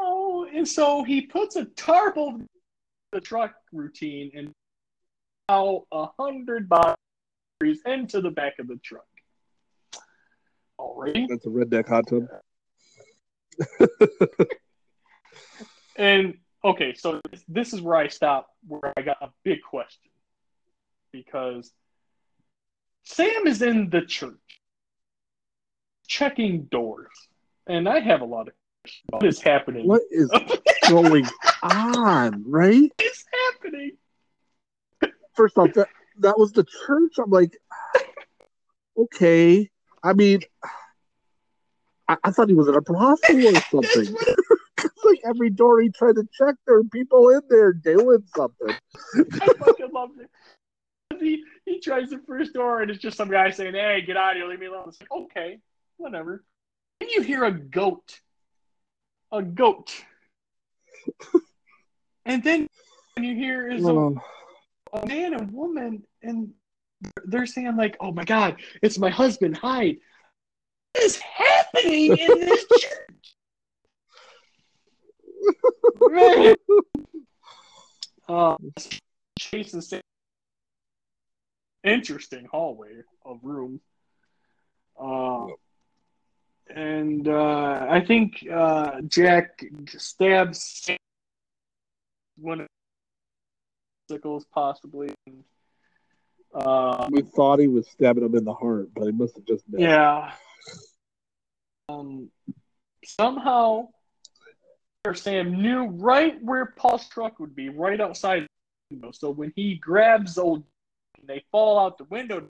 [0.00, 2.44] Oh, and so he puts a tarp over
[3.10, 4.52] the truck routine and
[5.48, 6.96] now a hundred bottles
[7.84, 9.04] into the back of the truck.
[10.78, 12.28] Already, That's a redneck hot tub.
[15.96, 20.12] and okay, so this, this is where I stop, where I got a big question
[21.12, 21.72] because
[23.04, 24.34] Sam is in the church
[26.06, 27.08] checking doors,
[27.66, 29.04] and I have a lot of questions.
[29.10, 29.86] What is happening?
[29.86, 30.30] What is
[30.88, 31.26] going
[31.62, 32.92] on, right?
[33.00, 33.92] is happening?
[35.34, 37.14] First off, that that was the church.
[37.18, 37.56] I'm like,
[38.96, 39.70] okay.
[40.02, 40.40] I mean,
[42.08, 44.16] I, I thought he was in a brothel or something.
[45.04, 48.74] like every door he tried to check, there were people in there doing something.
[49.16, 50.30] I fucking love it.
[51.20, 54.32] He, he tries the first door and it's just some guy saying, Hey, get out
[54.32, 54.84] of here, leave me alone.
[54.88, 55.58] It's like, okay,
[55.96, 56.44] whatever.
[57.00, 58.20] Then you hear a goat.
[59.32, 59.92] A goat.
[62.24, 62.66] and then
[63.16, 64.12] you hear is a,
[64.92, 66.50] a man and woman and
[67.24, 69.98] they're saying like, Oh my god, it's my husband, hide.
[70.94, 73.36] What is happening in this church?
[76.00, 76.54] Man.
[78.28, 78.56] Uh,
[79.40, 80.02] Sam
[81.84, 83.80] interesting hallway of room.
[85.00, 85.46] Uh,
[86.74, 90.90] and uh, I think uh, Jack stabs
[92.36, 92.66] one of
[94.08, 95.14] the sickles, possibly.
[96.54, 99.70] Uh, we thought he was stabbing him in the heart, but he must have just
[99.70, 99.80] been.
[99.80, 100.32] yeah.
[101.88, 102.30] Um,
[103.04, 103.88] somehow,
[105.14, 108.46] Sam knew right where Paul's truck would be, right outside.
[109.12, 110.64] So when he grabs old,
[111.26, 112.48] they fall out the window.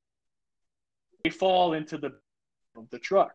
[1.24, 2.14] They fall into the
[2.76, 3.34] of the truck.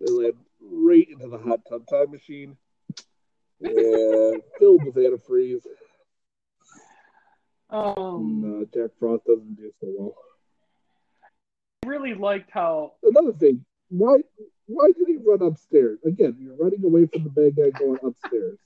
[0.00, 2.56] They led right into the hot tub time machine.
[3.60, 5.64] And filled with antifreeze.
[7.70, 10.14] Um, uh, Jack Frost doesn't do so well.
[11.84, 14.18] I really liked how Another thing, why
[14.66, 15.98] why did he run upstairs?
[16.04, 18.58] Again, you're running away from the bad guy going upstairs.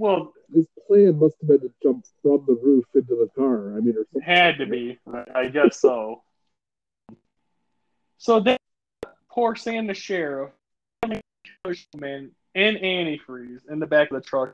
[0.00, 3.76] Well His plan must have been to jump from the roof into the car.
[3.76, 4.22] I mean, or something.
[4.22, 4.98] had to be.
[5.34, 6.22] I guess so.
[8.16, 8.56] So then,
[9.30, 10.50] poor Sam the sheriff,
[11.96, 14.52] man, and antifreeze in the back of the truck.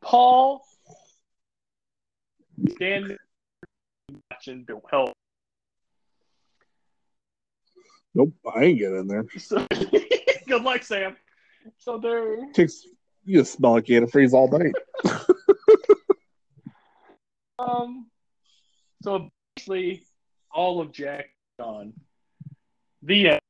[0.00, 0.64] Paul
[2.70, 3.16] standing
[4.30, 5.12] watching Bill help.
[8.14, 9.26] Nope, I ain't getting in there.
[9.38, 9.66] So,
[10.46, 11.16] good luck, Sam.
[11.76, 12.86] So they're Takes
[13.28, 14.74] you just smell like antifreeze all night.
[17.58, 18.06] um.
[19.02, 20.04] So basically,
[20.52, 21.26] all of Jack
[21.60, 21.92] gone.
[23.02, 23.40] The end.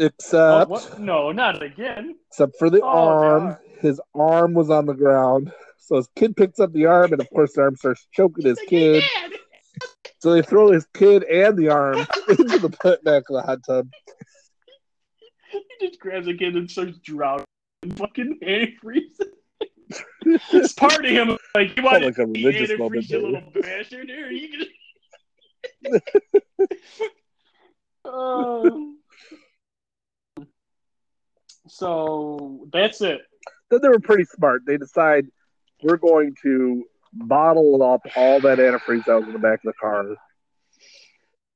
[0.00, 0.98] Oh, Except what?
[0.98, 2.16] No, not again.
[2.30, 3.48] except for the Oh, arm.
[3.50, 3.58] God.
[3.80, 5.52] His arm was on the ground.
[5.78, 8.58] So his kid picks up the arm, and of course the arm starts choking his
[8.66, 9.04] kid.
[10.20, 11.98] So they throw his kid and the arm
[12.28, 12.68] into the
[13.04, 13.88] back of the hot tub.
[15.80, 17.44] He just grabs a kid and starts drowning
[17.82, 19.20] in fucking antifreeze.
[20.26, 21.38] it's part of him.
[21.54, 24.08] Like, you want like a to religious antifreeze, moment you little bastard.
[24.08, 24.66] Here, you.
[28.04, 28.98] Um,
[31.68, 33.20] so that's it.
[33.70, 34.62] Then they were pretty smart.
[34.66, 35.26] They decide
[35.82, 39.72] we're going to bottle up all that antifreeze that was in the back of the
[39.74, 40.16] car.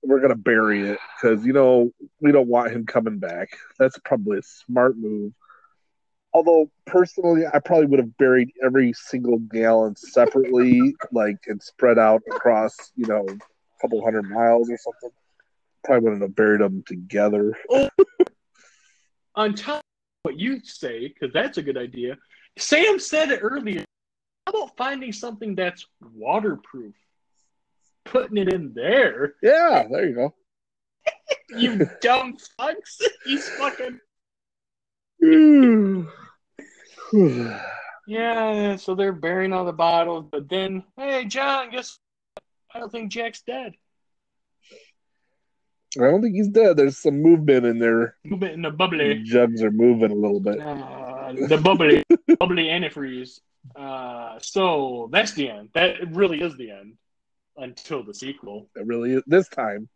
[0.02, 1.90] We're going to bury it because, you know,
[2.20, 3.48] we don't want him coming back.
[3.78, 5.32] That's probably a smart move.
[6.32, 12.22] Although, personally, I probably would have buried every single gallon separately, like, and spread out
[12.30, 15.10] across, you know, a couple hundred miles or something.
[15.84, 17.56] Probably wouldn't have buried them together.
[19.34, 19.82] On top of
[20.22, 22.18] what you say, because that's a good idea,
[22.58, 23.84] Sam said it earlier.
[24.46, 26.94] How about finding something that's waterproof?
[28.06, 29.34] Putting it in there.
[29.42, 30.34] Yeah, there you go.
[31.56, 33.00] You dumb fucks.
[33.24, 34.00] He's fucking.
[38.08, 41.98] Yeah, so they're burying all the bottles, but then, hey, John, guess
[42.72, 43.72] I don't think Jack's dead.
[45.98, 46.76] I don't think he's dead.
[46.76, 48.16] There's some movement in there.
[48.24, 49.22] Movement in the The bubbly.
[49.24, 50.60] jugs are moving a little bit.
[50.60, 52.04] Uh, the bubbly,
[52.38, 53.40] bubbly antifreeze.
[53.74, 55.70] Uh, so that's the end.
[55.74, 56.94] That really is the end
[57.56, 58.68] until the sequel.
[58.76, 59.22] It really is.
[59.26, 59.88] This time,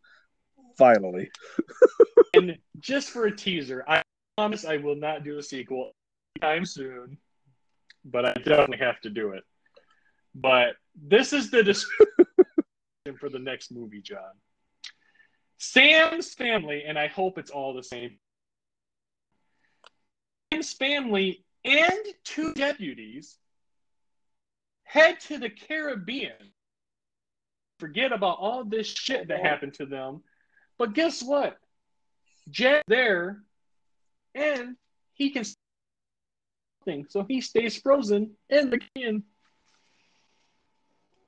[0.77, 1.31] finally.
[2.33, 4.01] And just for a teaser, I
[4.37, 5.91] promise I will not do a sequel
[6.41, 7.17] anytime soon,
[8.05, 9.43] but I definitely have to do it.
[10.33, 12.25] But this is the description
[13.19, 14.31] for the next movie, John.
[15.57, 18.17] Sam's family, and I hope it's all the same.
[20.53, 23.37] Sam's family and two deputies
[24.83, 26.53] head to the Caribbean.
[27.81, 30.21] Forget about all this shit that happened to them.
[30.77, 31.57] But guess what?
[32.47, 33.41] Jack there,
[34.35, 34.75] and
[35.13, 35.43] he can
[36.85, 39.23] thing, so he stays frozen in the can.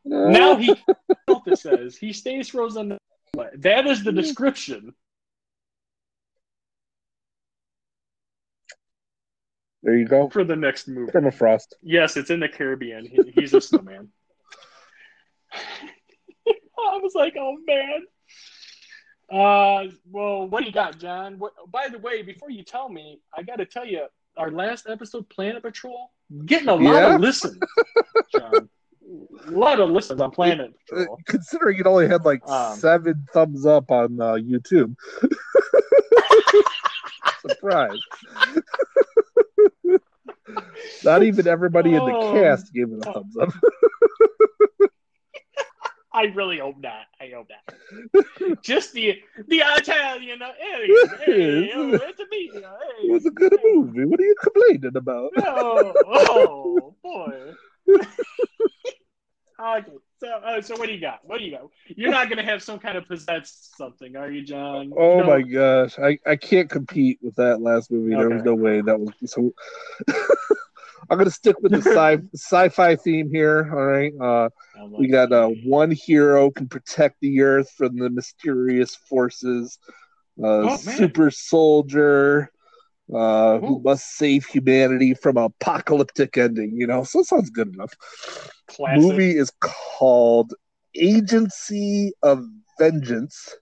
[0.06, 0.76] Now he
[1.56, 3.00] says he stays frozen.
[3.34, 4.18] That is the hmm.
[4.18, 4.94] description.
[9.82, 10.30] there you go.
[10.30, 11.12] for the next movie.
[11.12, 11.74] Permafrost.
[11.82, 13.08] Yes, it's in the Caribbean.
[13.08, 14.10] He, he's a snowman.
[16.80, 18.04] I was like, oh man.
[19.32, 21.40] Uh, well, what do you got, John?
[21.40, 24.06] What, by the way, before you tell me, I got to tell you,
[24.38, 26.12] our last episode, Planet Patrol,
[26.46, 27.16] getting a lot Yeah?
[27.16, 27.58] of listens.
[28.36, 28.70] John.
[29.48, 31.18] A lot of listens on Planet Uh, Patrol.
[31.28, 34.96] considering it only had like Um, seven thumbs up on uh, YouTube.
[37.48, 38.00] Surprise.
[41.04, 42.34] Not even everybody in the Oh.
[42.34, 43.50] cast gave it a thumbs up.
[46.14, 47.06] I really hope not.
[47.20, 48.62] I hope not.
[48.64, 50.42] Just the the Italian.
[50.42, 50.88] Uh, hey,
[51.26, 52.52] hey, oh, it's a me.
[52.56, 52.60] uh,
[53.04, 54.06] It was a good movie.
[54.06, 55.32] What are you complaining about?
[55.40, 57.54] Oh, oh boy.
[59.60, 61.20] okay, so uh, so what do you got?
[61.24, 61.68] What do you got?
[61.88, 64.92] You're not gonna have some kind of possessed something, are you, John?
[64.96, 65.26] Oh No.
[65.28, 68.16] my gosh, I, I can't compete with that last movie.
[68.16, 69.52] There was no way that was so.
[71.10, 73.70] I'm gonna stick with the sci sci-fi theme here.
[73.74, 78.10] All right, uh, like, we got uh, one hero can protect the Earth from the
[78.10, 79.78] mysterious forces.
[80.42, 82.50] Uh, Oh, super soldier
[83.14, 86.72] uh, who must save humanity from an apocalyptic ending.
[86.76, 87.94] You know, so it sounds good enough.
[88.68, 89.02] classic.
[89.02, 90.54] Movie is called
[90.96, 92.46] Agency of
[92.80, 93.56] Vengeance: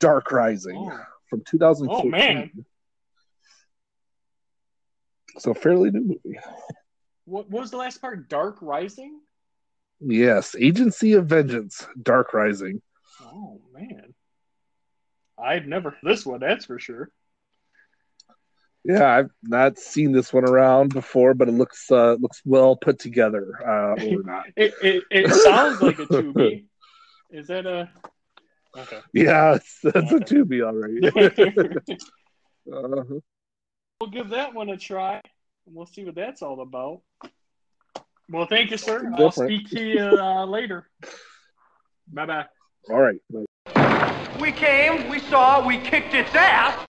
[0.00, 1.00] Dark Rising Oh,
[1.30, 2.06] from 2014.
[2.06, 2.50] Oh, man.
[5.38, 6.38] So fairly new movie.
[7.24, 8.28] what, what was the last part?
[8.28, 9.20] Dark Rising.
[10.00, 12.82] Yes, Agency of Vengeance: Dark Rising.
[13.22, 14.14] Oh man,
[15.38, 16.40] I've never heard this one.
[16.40, 17.10] That's for sure.
[18.84, 22.98] Yeah, I've not seen this one around before, but it looks uh, looks well put
[22.98, 23.54] together.
[23.66, 24.44] Uh, or not?
[24.56, 26.64] It it, it sounds like a Tubi.
[27.30, 27.88] Is that a
[28.76, 29.00] okay?
[29.14, 30.18] Yeah, that's a Okay.
[30.18, 31.78] Tubi, all right.
[34.04, 35.14] we'll give that one a try.
[35.66, 37.00] and We'll see what that's all about.
[38.28, 39.10] Well, thank you, sir.
[39.16, 40.88] I'll speak to you uh, later.
[42.12, 42.44] Bye bye.
[42.90, 43.16] all right.
[44.40, 46.86] We came, we saw, we kicked its ass.